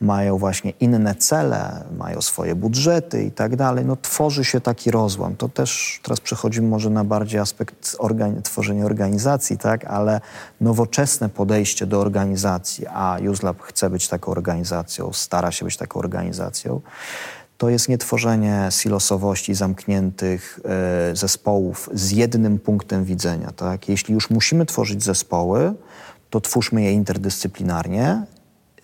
mają 0.00 0.38
właśnie 0.38 0.70
inne 0.70 1.14
cele, 1.14 1.84
mają 1.98 2.22
swoje 2.22 2.54
budżety 2.54 3.22
i 3.22 3.30
tak 3.30 3.56
dalej, 3.56 3.84
no 3.84 3.96
tworzy 4.02 4.44
się 4.44 4.60
taki 4.60 4.90
rozłam. 4.90 5.36
To 5.36 5.48
też 5.48 6.00
teraz 6.02 6.20
przechodzimy 6.20 6.68
może 6.68 6.90
na 6.90 7.04
bardziej 7.04 7.40
aspekt 7.40 7.96
tworzenia 8.42 8.84
organizacji, 8.84 9.58
tak, 9.58 9.84
ale 9.84 10.20
nowoczesne 10.60 11.28
podejście 11.28 11.86
do 11.86 12.00
organizacji, 12.00 12.86
a 12.86 13.18
UseLab 13.30 13.62
chce 13.62 13.90
być 13.90 14.08
taką 14.08 14.32
organizacją, 14.32 15.12
stara 15.12 15.52
się 15.52 15.64
być 15.64 15.76
taką 15.76 16.00
organizacją, 16.00 16.80
to 17.58 17.68
jest 17.68 17.88
nie 17.88 17.98
tworzenie 17.98 18.68
silosowości 18.70 19.54
zamkniętych 19.54 20.60
e, 20.64 21.16
zespołów 21.16 21.90
z 21.92 22.10
jednym 22.10 22.58
punktem 22.58 23.04
widzenia. 23.04 23.50
Tak? 23.56 23.88
Jeśli 23.88 24.14
już 24.14 24.30
musimy 24.30 24.66
tworzyć 24.66 25.04
zespoły, 25.04 25.74
to 26.30 26.40
twórzmy 26.40 26.82
je 26.82 26.92
interdyscyplinarnie 26.92 28.06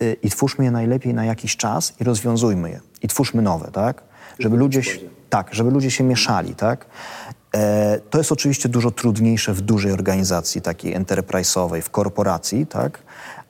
e, 0.01 0.13
i 0.13 0.29
twórzmy 0.29 0.65
je 0.65 0.71
najlepiej 0.71 1.13
na 1.13 1.25
jakiś 1.25 1.57
czas 1.57 1.93
i 1.99 2.03
rozwiązujmy 2.03 2.69
je. 2.69 2.79
I 3.01 3.07
twórzmy 3.07 3.41
nowe, 3.41 3.71
tak? 3.71 4.03
Żeby 4.39 4.57
ludzie, 4.57 4.81
tak, 5.29 5.53
żeby 5.53 5.71
ludzie 5.71 5.91
się 5.91 6.03
mieszali, 6.03 6.55
tak? 6.55 6.85
E, 7.55 7.99
to 8.09 8.17
jest 8.17 8.31
oczywiście 8.31 8.69
dużo 8.69 8.91
trudniejsze 8.91 9.53
w 9.53 9.61
dużej 9.61 9.91
organizacji, 9.91 10.61
takiej 10.61 10.95
enterprise'owej, 10.95 11.81
w 11.81 11.89
korporacji, 11.89 12.67
tak? 12.67 12.99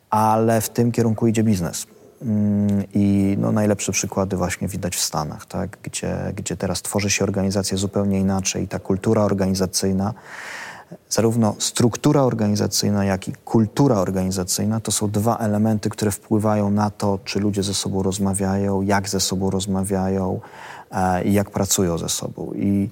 Ale 0.09 0.61
w 0.61 0.69
tym 0.69 0.91
kierunku 0.91 1.27
idzie 1.27 1.43
biznes. 1.43 1.87
Mm, 2.21 2.83
I 2.93 3.35
no, 3.39 3.51
najlepsze 3.51 3.91
przykłady 3.91 4.37
właśnie 4.37 4.67
widać 4.67 4.95
w 4.95 5.01
Stanach, 5.01 5.45
tak? 5.45 5.77
gdzie, 5.83 6.33
gdzie 6.35 6.57
teraz 6.57 6.81
tworzy 6.81 7.09
się 7.09 7.23
organizacje 7.23 7.77
zupełnie 7.77 8.19
inaczej. 8.19 8.67
Ta 8.67 8.79
kultura 8.79 9.21
organizacyjna, 9.21 10.13
zarówno 11.09 11.55
struktura 11.59 12.21
organizacyjna, 12.21 13.05
jak 13.05 13.27
i 13.27 13.33
kultura 13.45 13.95
organizacyjna 13.95 14.79
to 14.79 14.91
są 14.91 15.11
dwa 15.11 15.37
elementy, 15.37 15.89
które 15.89 16.11
wpływają 16.11 16.71
na 16.71 16.89
to, 16.89 17.19
czy 17.25 17.39
ludzie 17.39 17.63
ze 17.63 17.73
sobą 17.73 18.03
rozmawiają, 18.03 18.81
jak 18.81 19.09
ze 19.09 19.19
sobą 19.19 19.49
rozmawiają 19.49 20.39
e, 20.91 21.23
i 21.23 21.33
jak 21.33 21.49
pracują 21.49 21.97
ze 21.97 22.09
sobą. 22.09 22.51
I 22.55 22.89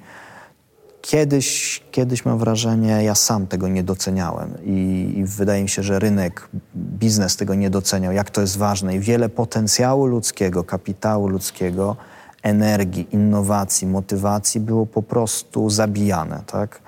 Kiedyś, 1.01 1.81
kiedyś 1.91 2.25
mam 2.25 2.39
wrażenie, 2.39 3.03
ja 3.03 3.15
sam 3.15 3.47
tego 3.47 3.67
nie 3.67 3.83
doceniałem 3.83 4.57
i, 4.63 5.13
i, 5.17 5.25
wydaje 5.25 5.63
mi 5.63 5.69
się, 5.69 5.83
że 5.83 5.99
rynek, 5.99 6.49
biznes 6.75 7.37
tego 7.37 7.55
nie 7.55 7.69
doceniał, 7.69 8.13
jak 8.13 8.29
to 8.29 8.41
jest 8.41 8.57
ważne 8.57 8.95
i 8.95 8.99
wiele 8.99 9.29
potencjału 9.29 10.05
ludzkiego, 10.05 10.63
kapitału 10.63 11.27
ludzkiego, 11.27 11.95
energii, 12.43 13.07
innowacji, 13.11 13.87
motywacji 13.87 14.61
było 14.61 14.85
po 14.85 15.01
prostu 15.01 15.69
zabijane, 15.69 16.43
tak? 16.45 16.81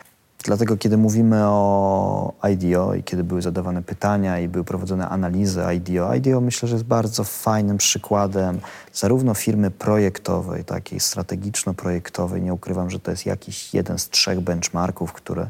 Dlatego, 0.44 0.78
kiedy 0.78 0.98
mówimy 0.98 1.44
o 1.44 2.34
IDEO 2.52 2.94
i 2.94 3.04
kiedy 3.04 3.24
były 3.24 3.42
zadawane 3.42 3.84
pytania 3.84 4.40
i 4.40 4.48
były 4.48 4.64
prowadzone 4.64 5.10
analizy 5.10 5.62
IDEO, 5.76 6.16
IDEO 6.16 6.42
myślę, 6.42 6.70
że 6.70 6.76
jest 6.76 6.86
bardzo 6.86 7.24
fajnym 7.24 7.78
przykładem 7.78 8.60
zarówno 8.94 9.34
firmy 9.34 9.72
projektowej, 9.72 10.64
takiej 10.64 11.00
strategiczno-projektowej. 11.00 12.42
Nie 12.42 12.54
ukrywam, 12.54 12.90
że 12.90 13.00
to 13.00 13.12
jest 13.12 13.26
jakiś 13.26 13.74
jeden 13.74 14.00
z 14.00 14.10
trzech 14.10 14.40
benchmarków, 14.40 15.14
które 15.14 15.48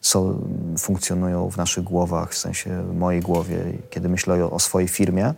są, 0.00 0.40
funkcjonują 0.78 1.50
w 1.50 1.56
naszych 1.56 1.84
głowach, 1.84 2.30
w 2.30 2.38
sensie 2.38 2.84
mojej 2.94 3.20
głowie, 3.20 3.58
kiedy 3.90 4.08
myślę 4.08 4.44
o, 4.44 4.50
o 4.50 4.58
swojej 4.58 4.88
firmie. 4.88 5.34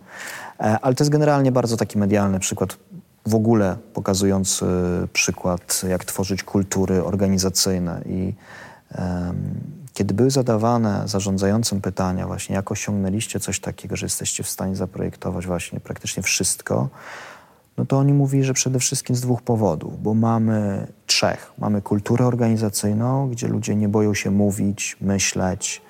E, 0.61 0.79
ale 0.81 0.95
to 0.95 1.05
jest 1.05 1.13
generalnie 1.13 1.53
bardzo 1.53 1.77
taki 1.77 1.99
medialny 1.99 2.41
przykład 2.41 2.77
w 3.27 3.35
ogóle 3.35 3.77
pokazujący 3.95 4.65
przykład, 5.13 5.83
jak 5.89 6.05
tworzyć 6.05 6.43
kultury 6.43 7.05
organizacyjne 7.05 8.03
i 8.07 8.35
kiedy 9.93 10.15
były 10.15 10.31
zadawane 10.31 11.03
zarządzającym 11.07 11.81
pytania 11.81 12.27
właśnie, 12.27 12.55
jak 12.55 12.73
osiągnęliście 12.73 13.41
coś 13.41 13.61
takiego, 13.61 13.97
że 13.97 14.07
jesteście 14.07 14.43
w 14.43 14.49
stanie 14.49 14.77
zaprojektować 14.77 15.47
właśnie 15.47 15.81
praktycznie 15.81 16.23
wszystko, 16.23 16.89
no 17.77 17.87
to 17.87 17.99
oni 17.99 18.13
mówili, 18.13 18.45
że 18.45 18.55
przede 18.55 18.79
wszystkim 18.79 19.17
z 19.17 19.21
dwóch 19.21 19.43
powodów, 19.43 20.03
bo 20.03 20.15
mamy 20.15 20.87
trzech. 21.07 21.53
Mamy 21.59 21.83
kulturę 21.83 22.27
organizacyjną, 22.27 23.31
gdzie 23.31 23.49
ludzie 23.49 23.77
nie 23.77 23.89
boją 23.89 24.15
się 24.15 24.31
mówić, 24.31 24.97
myśleć. 25.01 25.83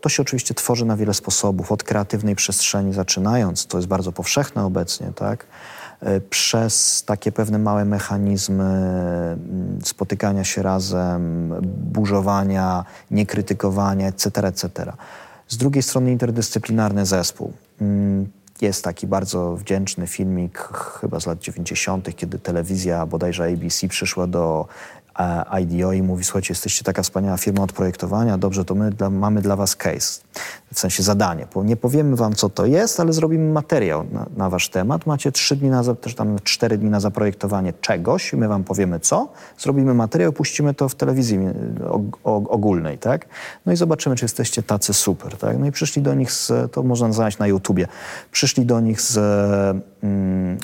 To 0.00 0.08
się 0.08 0.22
oczywiście 0.22 0.54
tworzy 0.54 0.84
na 0.84 0.96
wiele 0.96 1.14
sposobów, 1.14 1.72
od 1.72 1.82
kreatywnej 1.82 2.36
przestrzeni 2.36 2.92
zaczynając, 2.92 3.66
to 3.66 3.78
jest 3.78 3.88
bardzo 3.88 4.12
powszechne 4.12 4.64
obecnie, 4.64 5.12
tak? 5.14 5.46
E, 6.00 6.20
przez 6.20 7.04
takie 7.06 7.32
pewne 7.32 7.58
małe 7.58 7.84
mechanizmy 7.84 8.64
mm, 8.64 9.78
spotykania 9.82 10.44
się 10.44 10.62
razem, 10.62 11.54
burzowania, 11.64 12.84
niekrytykowania, 13.10 14.08
etc., 14.08 14.46
etc. 14.46 14.92
Z 15.48 15.56
drugiej 15.56 15.82
strony 15.82 16.12
interdyscyplinarny 16.12 17.06
zespół. 17.06 17.52
Mm, 17.80 18.28
jest 18.60 18.84
taki 18.84 19.06
bardzo 19.06 19.56
wdzięczny 19.56 20.06
filmik, 20.06 20.58
chyba 21.00 21.20
z 21.20 21.26
lat 21.26 21.38
90., 21.38 22.16
kiedy 22.16 22.38
telewizja, 22.38 23.06
bodajże 23.06 23.44
ABC, 23.44 23.88
przyszła 23.88 24.26
do 24.26 24.66
IDEO 25.60 25.92
i 25.92 26.02
mówi, 26.02 26.24
słuchajcie, 26.24 26.52
jesteście 26.52 26.84
taka 26.84 27.02
wspaniała 27.02 27.36
firma 27.36 27.62
od 27.62 27.72
projektowania, 27.72 28.38
dobrze, 28.38 28.64
to 28.64 28.74
my 28.74 28.90
dla, 28.90 29.10
mamy 29.10 29.40
dla 29.40 29.56
was 29.56 29.76
case, 29.76 30.20
w 30.74 30.78
sensie 30.80 31.02
zadanie. 31.02 31.46
Nie 31.64 31.76
powiemy 31.76 32.16
wam, 32.16 32.34
co 32.34 32.50
to 32.50 32.66
jest, 32.66 33.00
ale 33.00 33.12
zrobimy 33.12 33.52
materiał 33.52 34.06
na, 34.12 34.26
na 34.36 34.50
wasz 34.50 34.68
temat. 34.68 35.06
Macie 35.06 35.32
trzy 35.32 35.56
dni, 35.56 35.70
na, 35.70 35.94
też 35.94 36.14
tam 36.14 36.36
cztery 36.44 36.78
dni 36.78 36.90
na 36.90 37.00
zaprojektowanie 37.00 37.72
czegoś, 37.80 38.32
my 38.32 38.48
wam 38.48 38.64
powiemy 38.64 39.00
co, 39.00 39.28
zrobimy 39.58 39.94
materiał, 39.94 40.32
puścimy 40.32 40.74
to 40.74 40.88
w 40.88 40.94
telewizji 40.94 41.38
ogólnej, 42.24 42.98
tak? 42.98 43.26
No 43.66 43.72
i 43.72 43.76
zobaczymy, 43.76 44.16
czy 44.16 44.24
jesteście 44.24 44.62
tacy 44.62 44.94
super, 44.94 45.36
tak? 45.36 45.58
No 45.58 45.66
i 45.66 45.72
przyszli 45.72 46.02
do 46.02 46.14
nich 46.14 46.32
z, 46.32 46.72
to 46.72 46.82
można 46.82 47.12
znaleźć 47.12 47.38
na 47.38 47.46
YouTubie, 47.46 47.86
przyszli 48.32 48.66
do 48.66 48.80
nich 48.80 49.00
z 49.00 49.18
mm, 50.02 50.58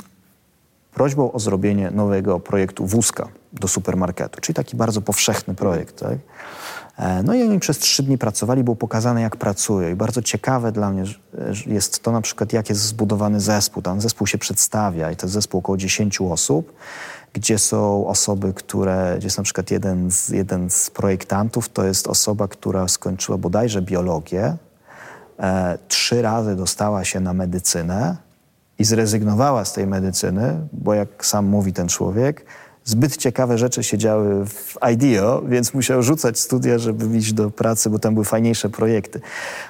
prośbą 0.94 1.32
o 1.32 1.38
zrobienie 1.38 1.90
nowego 1.90 2.40
projektu 2.40 2.86
wózka 2.86 3.28
do 3.52 3.68
supermarketu, 3.68 4.40
czyli 4.40 4.54
taki 4.54 4.76
bardzo 4.76 5.00
powszechny 5.00 5.54
projekt. 5.54 6.00
Tak? 6.00 6.18
E, 7.00 7.22
no 7.22 7.34
i 7.34 7.42
oni 7.42 7.60
przez 7.60 7.78
trzy 7.78 8.02
dni 8.02 8.18
pracowali, 8.18 8.64
było 8.64 8.76
pokazane, 8.76 9.20
jak 9.20 9.36
pracują. 9.36 9.90
I 9.90 9.94
bardzo 9.94 10.22
ciekawe 10.22 10.72
dla 10.72 10.90
mnie 10.90 11.04
jest 11.66 12.02
to 12.02 12.12
na 12.12 12.20
przykład, 12.20 12.52
jak 12.52 12.68
jest 12.68 12.80
zbudowany 12.82 13.40
zespół. 13.40 13.82
Tam 13.82 14.00
zespół 14.00 14.26
się 14.26 14.38
przedstawia 14.38 15.10
i 15.10 15.16
to 15.16 15.26
jest 15.26 15.34
zespół 15.34 15.58
około 15.58 15.76
10 15.78 16.20
osób, 16.20 16.72
gdzie 17.32 17.58
są 17.58 18.06
osoby, 18.06 18.52
które, 18.54 19.14
gdzie 19.18 19.26
jest 19.26 19.38
na 19.38 19.44
przykład 19.44 19.70
jeden 19.70 20.10
z, 20.10 20.28
jeden 20.28 20.70
z 20.70 20.90
projektantów, 20.90 21.68
to 21.68 21.84
jest 21.84 22.08
osoba, 22.08 22.48
która 22.48 22.88
skończyła 22.88 23.38
bodajże 23.38 23.82
biologię, 23.82 24.56
e, 25.38 25.78
trzy 25.88 26.22
razy 26.22 26.56
dostała 26.56 27.04
się 27.04 27.20
na 27.20 27.32
medycynę 27.32 28.29
i 28.80 28.84
zrezygnowała 28.84 29.64
z 29.64 29.72
tej 29.72 29.86
medycyny, 29.86 30.60
bo 30.72 30.94
jak 30.94 31.26
sam 31.26 31.46
mówi 31.46 31.72
ten 31.72 31.88
człowiek, 31.88 32.44
zbyt 32.84 33.16
ciekawe 33.16 33.58
rzeczy 33.58 33.84
się 33.84 33.98
działy 33.98 34.46
w 34.46 34.76
IDEO, 34.92 35.42
więc 35.48 35.74
musiał 35.74 36.02
rzucać 36.02 36.38
studia, 36.38 36.78
żeby 36.78 37.18
iść 37.18 37.32
do 37.32 37.50
pracy, 37.50 37.90
bo 37.90 37.98
tam 37.98 38.14
były 38.14 38.24
fajniejsze 38.24 38.68
projekty. 38.68 39.20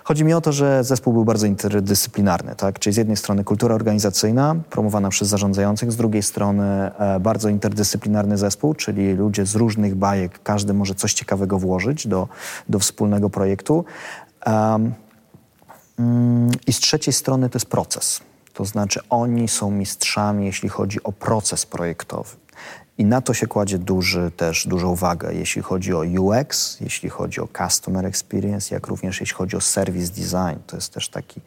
Chodzi 0.04 0.24
mi 0.24 0.34
o 0.34 0.40
to, 0.40 0.52
że 0.52 0.84
zespół 0.84 1.12
był 1.12 1.24
bardzo 1.24 1.46
interdyscyplinarny, 1.46 2.54
tak? 2.56 2.78
Czyli 2.78 2.94
z 2.94 2.96
jednej 2.96 3.16
strony 3.16 3.44
kultura 3.44 3.74
organizacyjna 3.74 4.56
promowana 4.70 5.08
przez 5.08 5.28
zarządzających, 5.28 5.92
z 5.92 5.96
drugiej 5.96 6.22
strony 6.22 6.64
e, 6.98 7.20
bardzo 7.20 7.48
interdyscyplinarny 7.48 8.38
zespół, 8.38 8.74
czyli 8.74 9.14
ludzie 9.14 9.46
z 9.46 9.54
różnych 9.54 9.94
bajek, 9.94 10.42
każdy 10.42 10.74
może 10.74 10.94
coś 10.94 11.14
ciekawego 11.14 11.58
włożyć 11.58 12.06
do, 12.06 12.28
do 12.68 12.78
wspólnego 12.78 13.30
projektu. 13.30 13.84
Um, 14.46 14.94
I 16.66 16.72
z 16.72 16.80
trzeciej 16.80 17.14
strony 17.14 17.50
to 17.50 17.56
jest 17.56 17.66
proces. 17.66 18.29
To 18.52 18.64
znaczy 18.64 19.00
oni 19.10 19.48
są 19.48 19.70
mistrzami, 19.70 20.46
jeśli 20.46 20.68
chodzi 20.68 21.02
o 21.02 21.12
proces 21.12 21.66
projektowy. 21.66 22.36
I 22.98 23.04
na 23.04 23.20
to 23.20 23.34
się 23.34 23.46
kładzie 23.46 23.78
duży, 23.78 24.30
też 24.36 24.66
dużą 24.66 24.88
uwagę, 24.88 25.34
jeśli 25.34 25.62
chodzi 25.62 25.94
o 25.94 26.00
UX, 26.00 26.76
jeśli 26.80 27.08
chodzi 27.08 27.40
o 27.40 27.48
Customer 27.58 28.06
Experience, 28.06 28.74
jak 28.74 28.86
również 28.86 29.20
jeśli 29.20 29.36
chodzi 29.36 29.56
o 29.56 29.60
Service 29.60 30.12
Design. 30.12 30.60
To 30.66 30.76
jest 30.76 30.94
też 30.94 31.08
taki, 31.08 31.40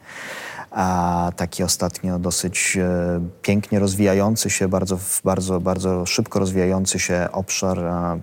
a, 0.71 1.31
taki 1.35 1.63
ostatnio 1.63 2.19
dosyć 2.19 2.77
e, 2.77 3.19
pięknie 3.41 3.79
rozwijający 3.79 4.49
się, 4.49 4.67
bardzo, 4.67 4.99
bardzo, 5.23 5.59
bardzo 5.59 6.05
szybko 6.05 6.39
rozwijający 6.39 6.99
się 6.99 7.27
obszar 7.31 7.79
a, 7.79 8.17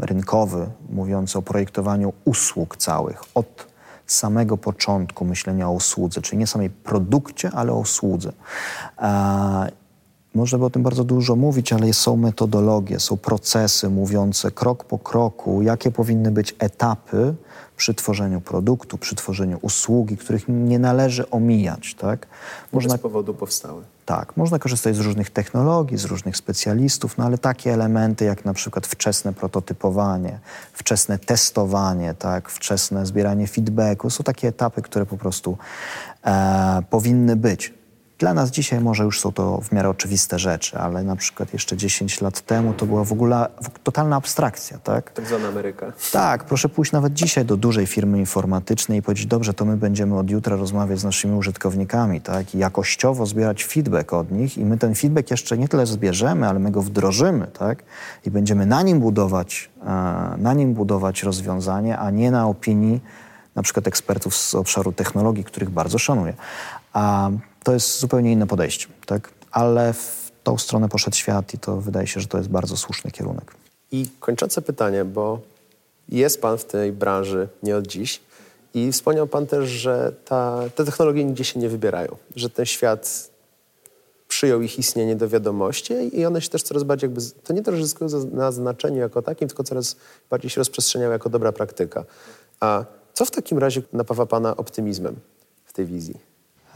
rynkowy, 0.00 0.66
mówiący 0.90 1.38
o 1.38 1.42
projektowaniu 1.42 2.12
usług 2.24 2.76
całych. 2.76 3.22
Od 3.34 3.66
samego 4.08 4.56
początku 4.56 5.24
myślenia 5.24 5.68
o 5.68 5.72
usłudze, 5.72 6.22
czyli 6.22 6.38
nie 6.38 6.46
samej 6.46 6.70
produkcie, 6.70 7.50
ale 7.50 7.72
o 7.72 7.78
usłudze. 7.78 8.32
Można 10.34 10.58
by 10.58 10.64
o 10.64 10.70
tym 10.70 10.82
bardzo 10.82 11.04
dużo 11.04 11.36
mówić, 11.36 11.72
ale 11.72 11.92
są 11.92 12.16
metodologie, 12.16 13.00
są 13.00 13.16
procesy 13.16 13.88
mówiące 13.88 14.50
krok 14.50 14.84
po 14.84 14.98
kroku, 14.98 15.62
jakie 15.62 15.90
powinny 15.90 16.30
być 16.30 16.54
etapy 16.58 17.34
przy 17.76 17.94
tworzeniu 17.94 18.40
produktu, 18.40 18.98
przy 18.98 19.14
tworzeniu 19.14 19.58
usługi, 19.62 20.16
których 20.16 20.44
nie 20.48 20.78
należy 20.78 21.30
omijać. 21.30 21.94
Tak? 21.94 22.26
Można, 22.72 22.96
z 22.96 23.00
powodu 23.00 23.34
powstały. 23.34 23.82
Tak, 24.08 24.36
można 24.36 24.58
korzystać 24.58 24.96
z 24.96 25.00
różnych 25.00 25.30
technologii, 25.30 25.98
z 25.98 26.04
różnych 26.04 26.36
specjalistów, 26.36 27.18
no 27.18 27.24
ale 27.24 27.38
takie 27.38 27.74
elementy 27.74 28.24
jak 28.24 28.44
na 28.44 28.54
przykład 28.54 28.86
wczesne 28.86 29.32
prototypowanie, 29.32 30.38
wczesne 30.72 31.18
testowanie, 31.18 32.14
tak, 32.14 32.48
wczesne 32.48 33.06
zbieranie 33.06 33.46
feedbacku, 33.46 34.10
są 34.10 34.24
takie 34.24 34.48
etapy, 34.48 34.82
które 34.82 35.06
po 35.06 35.16
prostu 35.16 35.58
e, 36.26 36.82
powinny 36.90 37.36
być. 37.36 37.77
Dla 38.18 38.34
nas 38.34 38.50
dzisiaj 38.50 38.80
może 38.80 39.04
już 39.04 39.20
są 39.20 39.32
to 39.32 39.60
w 39.60 39.72
miarę 39.72 39.88
oczywiste 39.88 40.38
rzeczy, 40.38 40.78
ale 40.78 41.02
na 41.02 41.16
przykład 41.16 41.52
jeszcze 41.52 41.76
10 41.76 42.20
lat 42.20 42.40
temu 42.40 42.72
to 42.74 42.86
była 42.86 43.04
w 43.04 43.12
ogóle 43.12 43.48
totalna 43.82 44.16
abstrakcja, 44.16 44.78
tak? 44.78 45.10
Tak 45.10 45.26
zwana 45.26 45.48
Ameryka. 45.48 45.92
Tak, 46.12 46.44
proszę 46.44 46.68
pójść 46.68 46.92
nawet 46.92 47.12
dzisiaj 47.12 47.44
do 47.44 47.56
dużej 47.56 47.86
firmy 47.86 48.18
informatycznej 48.18 48.98
i 48.98 49.02
powiedzieć, 49.02 49.26
dobrze, 49.26 49.54
to 49.54 49.64
my 49.64 49.76
będziemy 49.76 50.18
od 50.18 50.30
jutra 50.30 50.56
rozmawiać 50.56 50.98
z 50.98 51.04
naszymi 51.04 51.38
użytkownikami, 51.38 52.20
tak? 52.20 52.54
I 52.54 52.58
jakościowo 52.58 53.26
zbierać 53.26 53.64
feedback 53.64 54.12
od 54.12 54.30
nich 54.30 54.58
i 54.58 54.64
my 54.64 54.78
ten 54.78 54.94
feedback 54.94 55.30
jeszcze 55.30 55.58
nie 55.58 55.68
tyle 55.68 55.86
zbierzemy, 55.86 56.48
ale 56.48 56.58
my 56.58 56.70
go 56.70 56.82
wdrożymy, 56.82 57.46
tak? 57.46 57.82
I 58.26 58.30
będziemy 58.30 58.66
na 58.66 58.82
nim 58.82 59.00
budować, 59.00 59.70
e, 59.82 59.84
na 60.38 60.54
nim 60.54 60.74
budować 60.74 61.22
rozwiązanie, 61.22 61.98
a 61.98 62.10
nie 62.10 62.30
na 62.30 62.46
opinii 62.46 63.00
na 63.54 63.62
przykład 63.62 63.86
ekspertów 63.86 64.36
z 64.36 64.54
obszaru 64.54 64.92
technologii, 64.92 65.44
których 65.44 65.70
bardzo 65.70 65.98
szanuję. 65.98 66.34
A 66.92 67.30
to 67.62 67.72
jest 67.72 67.98
zupełnie 67.98 68.32
inne 68.32 68.46
podejście, 68.46 68.86
tak? 69.06 69.30
Ale 69.50 69.92
w 69.92 70.30
tą 70.44 70.58
stronę 70.58 70.88
poszedł 70.88 71.16
świat 71.16 71.54
i 71.54 71.58
to 71.58 71.80
wydaje 71.80 72.06
się, 72.06 72.20
że 72.20 72.26
to 72.26 72.38
jest 72.38 72.50
bardzo 72.50 72.76
słuszny 72.76 73.10
kierunek. 73.10 73.54
I 73.92 74.06
kończące 74.20 74.62
pytanie, 74.62 75.04
bo 75.04 75.40
jest 76.08 76.40
Pan 76.40 76.58
w 76.58 76.64
tej 76.64 76.92
branży 76.92 77.48
nie 77.62 77.76
od 77.76 77.86
dziś 77.86 78.20
i 78.74 78.92
wspomniał 78.92 79.26
Pan 79.26 79.46
też, 79.46 79.68
że 79.68 80.12
ta, 80.24 80.60
te 80.74 80.84
technologie 80.84 81.24
nigdzie 81.24 81.44
się 81.44 81.60
nie 81.60 81.68
wybierają, 81.68 82.16
że 82.36 82.50
ten 82.50 82.66
świat 82.66 83.30
przyjął 84.28 84.62
ich 84.62 84.78
istnienie 84.78 85.16
do 85.16 85.28
wiadomości 85.28 86.18
i 86.18 86.26
one 86.26 86.40
się 86.40 86.48
też 86.48 86.62
coraz 86.62 86.82
bardziej 86.82 87.08
jakby, 87.08 87.20
to 87.44 87.52
nie 87.52 87.62
to, 87.62 87.76
że 87.76 87.82
zyskują 87.82 88.10
na 88.32 88.52
znaczeniu 88.52 88.96
jako 88.96 89.22
takim, 89.22 89.48
tylko 89.48 89.64
coraz 89.64 89.96
bardziej 90.30 90.50
się 90.50 90.60
rozprzestrzeniają 90.60 91.12
jako 91.12 91.30
dobra 91.30 91.52
praktyka. 91.52 92.04
A 92.60 92.84
co 93.14 93.24
w 93.24 93.30
takim 93.30 93.58
razie 93.58 93.82
napawa 93.92 94.26
Pana 94.26 94.56
optymizmem 94.56 95.16
w 95.64 95.72
tej 95.72 95.86
wizji? 95.86 96.27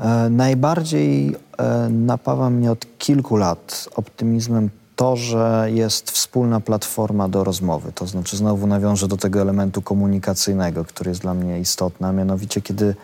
E, 0.02 0.30
najbardziej 0.30 1.36
e, 1.58 1.88
napawa 1.88 2.50
mnie 2.50 2.70
od 2.70 2.86
kilku 2.98 3.36
lat 3.36 3.88
optymizmem 3.94 4.70
to, 4.96 5.16
że 5.16 5.68
jest 5.74 6.10
wspólna 6.10 6.60
platforma 6.60 7.28
do 7.28 7.44
rozmowy. 7.44 7.92
To 7.94 8.06
znaczy, 8.06 8.36
znowu 8.36 8.66
nawiążę 8.66 9.08
do 9.08 9.16
tego 9.16 9.40
elementu 9.40 9.82
komunikacyjnego, 9.82 10.84
który 10.84 11.10
jest 11.10 11.20
dla 11.20 11.34
mnie 11.34 11.60
istotny, 11.60 12.06
a 12.06 12.12
mianowicie, 12.12 12.60
kiedy 12.60 12.94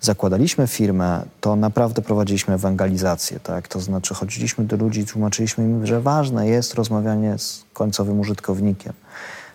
zakładaliśmy 0.00 0.66
firmę, 0.66 1.22
to 1.40 1.56
naprawdę 1.56 2.02
prowadziliśmy 2.02 2.54
ewangelizację, 2.54 3.40
tak? 3.40 3.68
To 3.68 3.80
znaczy, 3.80 4.14
chodziliśmy 4.14 4.64
do 4.64 4.76
ludzi 4.76 5.00
i 5.00 5.06
tłumaczyliśmy 5.06 5.64
im, 5.64 5.86
że 5.86 6.00
ważne 6.00 6.48
jest 6.48 6.74
rozmawianie 6.74 7.38
z 7.38 7.64
końcowym 7.72 8.20
użytkownikiem 8.20 8.92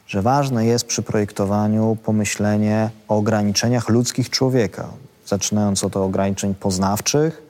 że 0.08 0.22
ważne 0.22 0.66
jest 0.66 0.86
przy 0.86 1.02
projektowaniu 1.02 1.98
pomyślenie 2.04 2.90
o 3.08 3.18
ograniczeniach 3.18 3.90
ludzkich 3.90 4.30
człowieka 4.30 4.90
zaczynając 5.30 5.84
od 5.84 5.98
ograniczeń 5.98 6.56
poznawczych, 6.56 7.42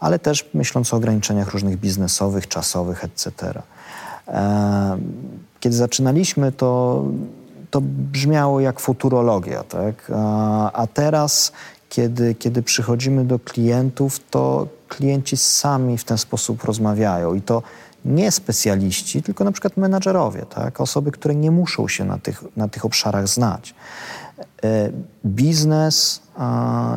ale 0.00 0.18
też 0.18 0.50
myśląc 0.54 0.94
o 0.94 0.96
ograniczeniach 0.96 1.52
różnych 1.52 1.76
biznesowych, 1.76 2.48
czasowych, 2.48 3.04
etc. 3.04 3.62
Kiedy 5.60 5.76
zaczynaliśmy, 5.76 6.52
to, 6.52 7.04
to 7.70 7.80
brzmiało 7.80 8.60
jak 8.60 8.80
futurologia, 8.80 9.62
tak? 9.62 10.12
a 10.72 10.86
teraz, 10.94 11.52
kiedy, 11.88 12.34
kiedy 12.34 12.62
przychodzimy 12.62 13.24
do 13.24 13.38
klientów, 13.38 14.20
to 14.30 14.68
klienci 14.88 15.36
sami 15.36 15.98
w 15.98 16.04
ten 16.04 16.18
sposób 16.18 16.64
rozmawiają 16.64 17.34
i 17.34 17.42
to 17.42 17.62
nie 18.04 18.30
specjaliści, 18.30 19.22
tylko 19.22 19.44
na 19.44 19.52
przykład 19.52 19.76
menadżerowie, 19.76 20.46
tak? 20.54 20.80
osoby, 20.80 21.12
które 21.12 21.34
nie 21.34 21.50
muszą 21.50 21.88
się 21.88 22.04
na 22.04 22.18
tych, 22.18 22.44
na 22.56 22.68
tych 22.68 22.84
obszarach 22.84 23.28
znać. 23.28 23.74
E, 24.38 24.90
biznes, 25.26 26.22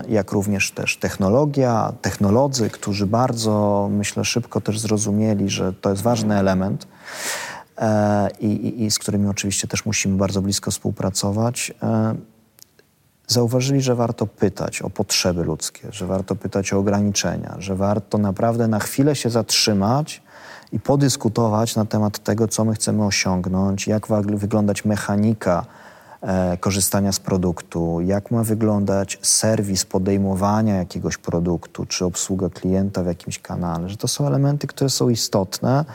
jak 0.08 0.32
również 0.32 0.72
też 0.72 0.98
technologia, 0.98 1.94
technolodzy, 2.02 2.70
którzy 2.70 3.08
bardzo, 3.08 3.88
myślę, 3.92 4.26
szybko 4.26 4.62
też 4.62 4.80
zrozumieli, 4.80 5.50
że 5.50 5.74
to 5.74 5.90
jest 5.90 6.02
ważny 6.02 6.38
element 6.38 6.88
e, 7.78 8.30
i, 8.40 8.46
i, 8.46 8.84
i 8.84 8.92
z 8.92 9.00
którymi 9.00 9.28
oczywiście 9.28 9.68
też 9.68 9.86
musimy 9.86 10.18
bardzo 10.18 10.42
blisko 10.42 10.72
współpracować, 10.72 11.74
e, 11.84 12.16
zauważyli, 13.28 13.82
że 13.82 13.96
warto 13.96 14.26
pytać 14.26 14.82
o 14.82 14.90
potrzeby 14.90 15.44
ludzkie, 15.44 15.88
że 15.92 16.08
warto 16.08 16.36
pytać 16.36 16.74
o 16.74 16.78
ograniczenia, 16.78 17.56
że 17.60 17.76
warto 17.76 18.18
naprawdę 18.18 18.68
na 18.68 18.80
chwilę 18.80 19.16
się 19.16 19.30
zatrzymać 19.30 20.22
i 20.72 20.80
podyskutować 20.80 21.76
na 21.76 21.86
temat 21.86 22.20
tego, 22.20 22.48
co 22.48 22.66
my 22.66 22.74
chcemy 22.74 23.06
osiągnąć, 23.06 23.88
jak 23.88 24.08
wyglądać 24.36 24.86
mechanika 24.86 25.66
korzystania 26.60 27.12
z 27.12 27.20
produktu, 27.20 28.02
jak 28.02 28.32
ma 28.32 28.44
wyglądać 28.44 29.20
serwis 29.22 29.86
podejmowania 29.86 30.76
jakiegoś 30.76 31.18
produktu, 31.18 31.86
czy 31.86 32.06
obsługa 32.06 32.50
klienta 32.50 33.04
w 33.04 33.06
jakimś 33.06 33.40
kanale, 33.40 33.90
że 33.90 33.98
to 33.98 34.08
są 34.08 34.28
elementy, 34.28 34.68
które 34.68 34.90
są 34.90 35.10
istotne 35.10 35.86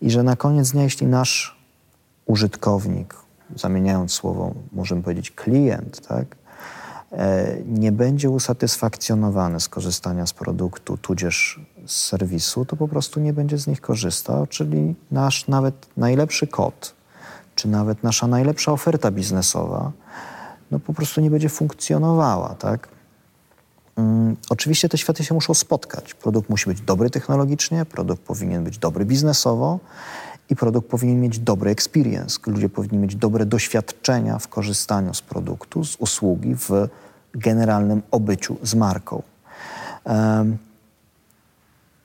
i 0.00 0.10
że 0.10 0.22
na 0.22 0.36
koniec 0.36 0.70
dnia, 0.70 0.82
jeśli 0.82 1.06
nasz 1.06 1.62
użytkownik, 2.26 3.14
zamieniając 3.56 4.12
słowo, 4.12 4.54
możemy 4.72 5.02
powiedzieć 5.02 5.30
klient, 5.30 6.06
tak, 6.08 6.36
e, 7.12 7.56
nie 7.66 7.92
będzie 7.92 8.30
usatysfakcjonowany 8.30 9.60
z 9.60 9.68
korzystania 9.68 10.26
z 10.26 10.32
produktu, 10.32 10.96
tudzież 10.96 11.60
z 11.86 11.96
serwisu, 11.96 12.64
to 12.64 12.76
po 12.76 12.88
prostu 12.88 13.20
nie 13.20 13.32
będzie 13.32 13.58
z 13.58 13.66
nich 13.66 13.80
korzystał, 13.80 14.46
czyli 14.46 14.94
nasz 15.10 15.48
nawet 15.48 15.86
najlepszy 15.96 16.46
kod, 16.46 16.94
czy 17.62 17.68
nawet 17.68 18.02
nasza 18.02 18.26
najlepsza 18.26 18.72
oferta 18.72 19.10
biznesowa, 19.10 19.92
no 20.70 20.78
po 20.78 20.92
prostu 20.92 21.20
nie 21.20 21.30
będzie 21.30 21.48
funkcjonowała, 21.48 22.54
tak? 22.54 22.88
Um, 23.96 24.36
oczywiście 24.50 24.88
te 24.88 24.98
światy 24.98 25.24
się 25.24 25.34
muszą 25.34 25.54
spotkać. 25.54 26.14
Produkt 26.14 26.50
musi 26.50 26.70
być 26.70 26.80
dobry 26.80 27.10
technologicznie, 27.10 27.84
produkt 27.84 28.22
powinien 28.22 28.64
być 28.64 28.78
dobry 28.78 29.04
biznesowo 29.04 29.78
i 30.50 30.56
produkt 30.56 30.88
powinien 30.88 31.20
mieć 31.20 31.38
dobry 31.38 31.70
experience. 31.70 32.38
Ludzie 32.46 32.68
powinni 32.68 32.98
mieć 32.98 33.16
dobre 33.16 33.46
doświadczenia 33.46 34.38
w 34.38 34.48
korzystaniu 34.48 35.14
z 35.14 35.22
produktu, 35.22 35.84
z 35.84 35.96
usługi, 35.96 36.54
w 36.54 36.88
generalnym 37.34 38.02
obyciu 38.10 38.56
z 38.62 38.74
marką. 38.74 39.22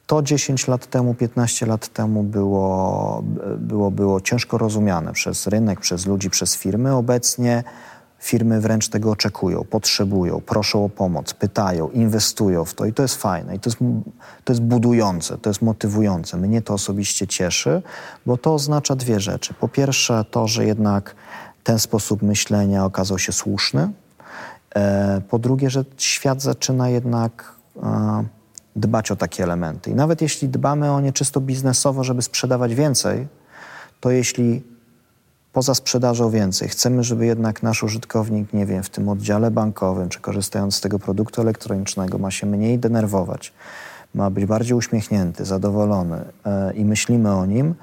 To 0.07 0.21
10 0.21 0.67
lat 0.67 0.87
temu, 0.87 1.13
15 1.13 1.65
lat 1.65 1.87
temu 1.87 2.23
było, 2.23 3.23
było, 3.57 3.91
było 3.91 4.21
ciężko 4.21 4.57
rozumiane 4.57 5.13
przez 5.13 5.47
rynek, 5.47 5.79
przez 5.79 6.05
ludzi, 6.05 6.29
przez 6.29 6.55
firmy. 6.55 6.95
Obecnie 6.95 7.63
firmy 8.19 8.61
wręcz 8.61 8.89
tego 8.89 9.11
oczekują, 9.11 9.63
potrzebują, 9.63 10.41
proszą 10.41 10.85
o 10.85 10.89
pomoc, 10.89 11.33
pytają, 11.33 11.89
inwestują 11.89 12.65
w 12.65 12.73
to 12.73 12.85
i 12.85 12.93
to 12.93 13.01
jest 13.01 13.15
fajne, 13.15 13.55
i 13.55 13.59
to 13.59 13.69
jest, 13.69 13.79
to 14.43 14.53
jest 14.53 14.61
budujące, 14.61 15.37
to 15.37 15.49
jest 15.49 15.61
motywujące. 15.61 16.37
Mnie 16.37 16.61
to 16.61 16.73
osobiście 16.73 17.27
cieszy, 17.27 17.81
bo 18.25 18.37
to 18.37 18.53
oznacza 18.53 18.95
dwie 18.95 19.19
rzeczy. 19.19 19.53
Po 19.53 19.67
pierwsze, 19.67 20.25
to, 20.31 20.47
że 20.47 20.65
jednak 20.65 21.15
ten 21.63 21.79
sposób 21.79 22.21
myślenia 22.21 22.85
okazał 22.85 23.19
się 23.19 23.31
słuszny. 23.31 23.89
E, 24.75 25.21
po 25.29 25.39
drugie, 25.39 25.69
że 25.69 25.85
świat 25.97 26.41
zaczyna 26.41 26.89
jednak 26.89 27.55
e, 27.83 28.36
dbać 28.77 29.11
o 29.11 29.15
takie 29.15 29.43
elementy. 29.43 29.91
I 29.91 29.95
nawet 29.95 30.21
jeśli 30.21 30.49
dbamy 30.49 30.91
o 30.91 31.01
nie 31.01 31.13
czysto 31.13 31.41
biznesowo, 31.41 32.03
żeby 32.03 32.21
sprzedawać 32.21 32.75
więcej, 32.75 33.27
to 33.99 34.11
jeśli 34.11 34.63
poza 35.53 35.75
sprzedażą 35.75 36.29
więcej. 36.29 36.69
Chcemy, 36.69 37.03
żeby 37.03 37.25
jednak 37.25 37.63
nasz 37.63 37.83
użytkownik, 37.83 38.53
nie 38.53 38.65
wiem, 38.65 38.83
w 38.83 38.89
tym 38.89 39.09
oddziale 39.09 39.51
bankowym, 39.51 40.09
czy 40.09 40.19
korzystając 40.19 40.75
z 40.75 40.81
tego 40.81 40.99
produktu 40.99 41.41
elektronicznego, 41.41 42.17
ma 42.17 42.31
się 42.31 42.47
mniej 42.47 42.79
denerwować, 42.79 43.53
ma 44.15 44.29
być 44.29 44.45
bardziej 44.45 44.77
uśmiechnięty, 44.77 45.45
zadowolony 45.45 46.25
e, 46.45 46.73
i 46.73 46.85
myślimy 46.85 47.35
o 47.35 47.45
nim, 47.45 47.75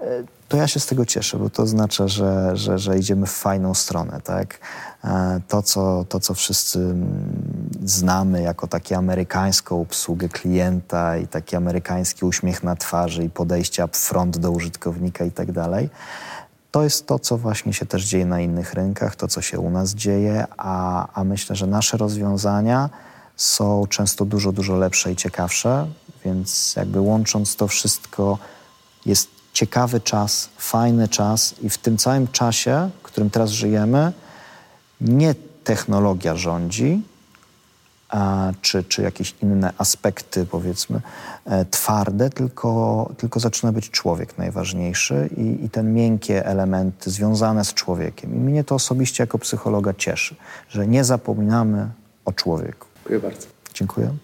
e, 0.00 0.35
to 0.48 0.56
ja 0.56 0.68
się 0.68 0.80
z 0.80 0.86
tego 0.86 1.06
cieszę, 1.06 1.38
bo 1.38 1.50
to 1.50 1.62
oznacza, 1.62 2.08
że, 2.08 2.56
że, 2.56 2.78
że 2.78 2.98
idziemy 2.98 3.26
w 3.26 3.32
fajną 3.32 3.74
stronę, 3.74 4.20
tak? 4.24 4.58
E, 5.04 5.40
to, 5.48 5.62
co, 5.62 6.04
to, 6.08 6.20
co 6.20 6.34
wszyscy 6.34 6.78
mm, 6.78 7.70
znamy 7.84 8.42
jako 8.42 8.66
takie 8.66 8.96
amerykańską 8.96 9.80
obsługę 9.80 10.28
klienta 10.28 11.16
i 11.16 11.26
taki 11.26 11.56
amerykański 11.56 12.24
uśmiech 12.24 12.62
na 12.62 12.76
twarzy 12.76 13.24
i 13.24 13.30
podejście 13.30 13.84
upfront 13.84 14.38
do 14.38 14.50
użytkownika 14.50 15.24
i 15.24 15.30
tak 15.30 15.52
dalej, 15.52 15.90
to 16.70 16.82
jest 16.82 17.06
to, 17.06 17.18
co 17.18 17.36
właśnie 17.36 17.72
się 17.72 17.86
też 17.86 18.04
dzieje 18.04 18.26
na 18.26 18.40
innych 18.40 18.74
rynkach, 18.74 19.16
to, 19.16 19.28
co 19.28 19.42
się 19.42 19.58
u 19.58 19.70
nas 19.70 19.94
dzieje, 19.94 20.46
a, 20.56 21.08
a 21.14 21.24
myślę, 21.24 21.56
że 21.56 21.66
nasze 21.66 21.96
rozwiązania 21.96 22.90
są 23.36 23.86
często 23.86 24.24
dużo, 24.24 24.52
dużo 24.52 24.76
lepsze 24.76 25.12
i 25.12 25.16
ciekawsze, 25.16 25.86
więc 26.24 26.76
jakby 26.76 27.00
łącząc 27.00 27.56
to 27.56 27.68
wszystko, 27.68 28.38
jest 29.06 29.35
ciekawy 29.56 30.00
czas, 30.00 30.48
fajny 30.56 31.08
czas 31.08 31.54
i 31.62 31.70
w 31.70 31.78
tym 31.78 31.96
całym 31.96 32.28
czasie, 32.28 32.90
w 33.02 33.02
którym 33.02 33.30
teraz 33.30 33.50
żyjemy, 33.50 34.12
nie 35.00 35.34
technologia 35.64 36.36
rządzi, 36.36 37.02
a, 38.08 38.52
czy, 38.60 38.84
czy 38.84 39.02
jakieś 39.02 39.34
inne 39.42 39.72
aspekty, 39.78 40.46
powiedzmy, 40.46 41.00
e, 41.44 41.64
twarde, 41.64 42.30
tylko, 42.30 43.10
tylko 43.16 43.40
zaczyna 43.40 43.72
być 43.72 43.90
człowiek 43.90 44.38
najważniejszy 44.38 45.30
i, 45.36 45.64
i 45.64 45.70
ten 45.70 45.94
miękkie 45.94 46.46
elementy 46.46 47.10
związane 47.10 47.64
z 47.64 47.74
człowiekiem. 47.74 48.34
I 48.34 48.38
mnie 48.38 48.64
to 48.64 48.74
osobiście 48.74 49.22
jako 49.22 49.38
psychologa 49.38 49.94
cieszy, 49.94 50.36
że 50.68 50.86
nie 50.86 51.04
zapominamy 51.04 51.88
o 52.24 52.32
człowieku. 52.32 52.86
Dziękuję 52.96 53.20
bardzo. 53.20 53.46
Dziękuję. 53.74 54.16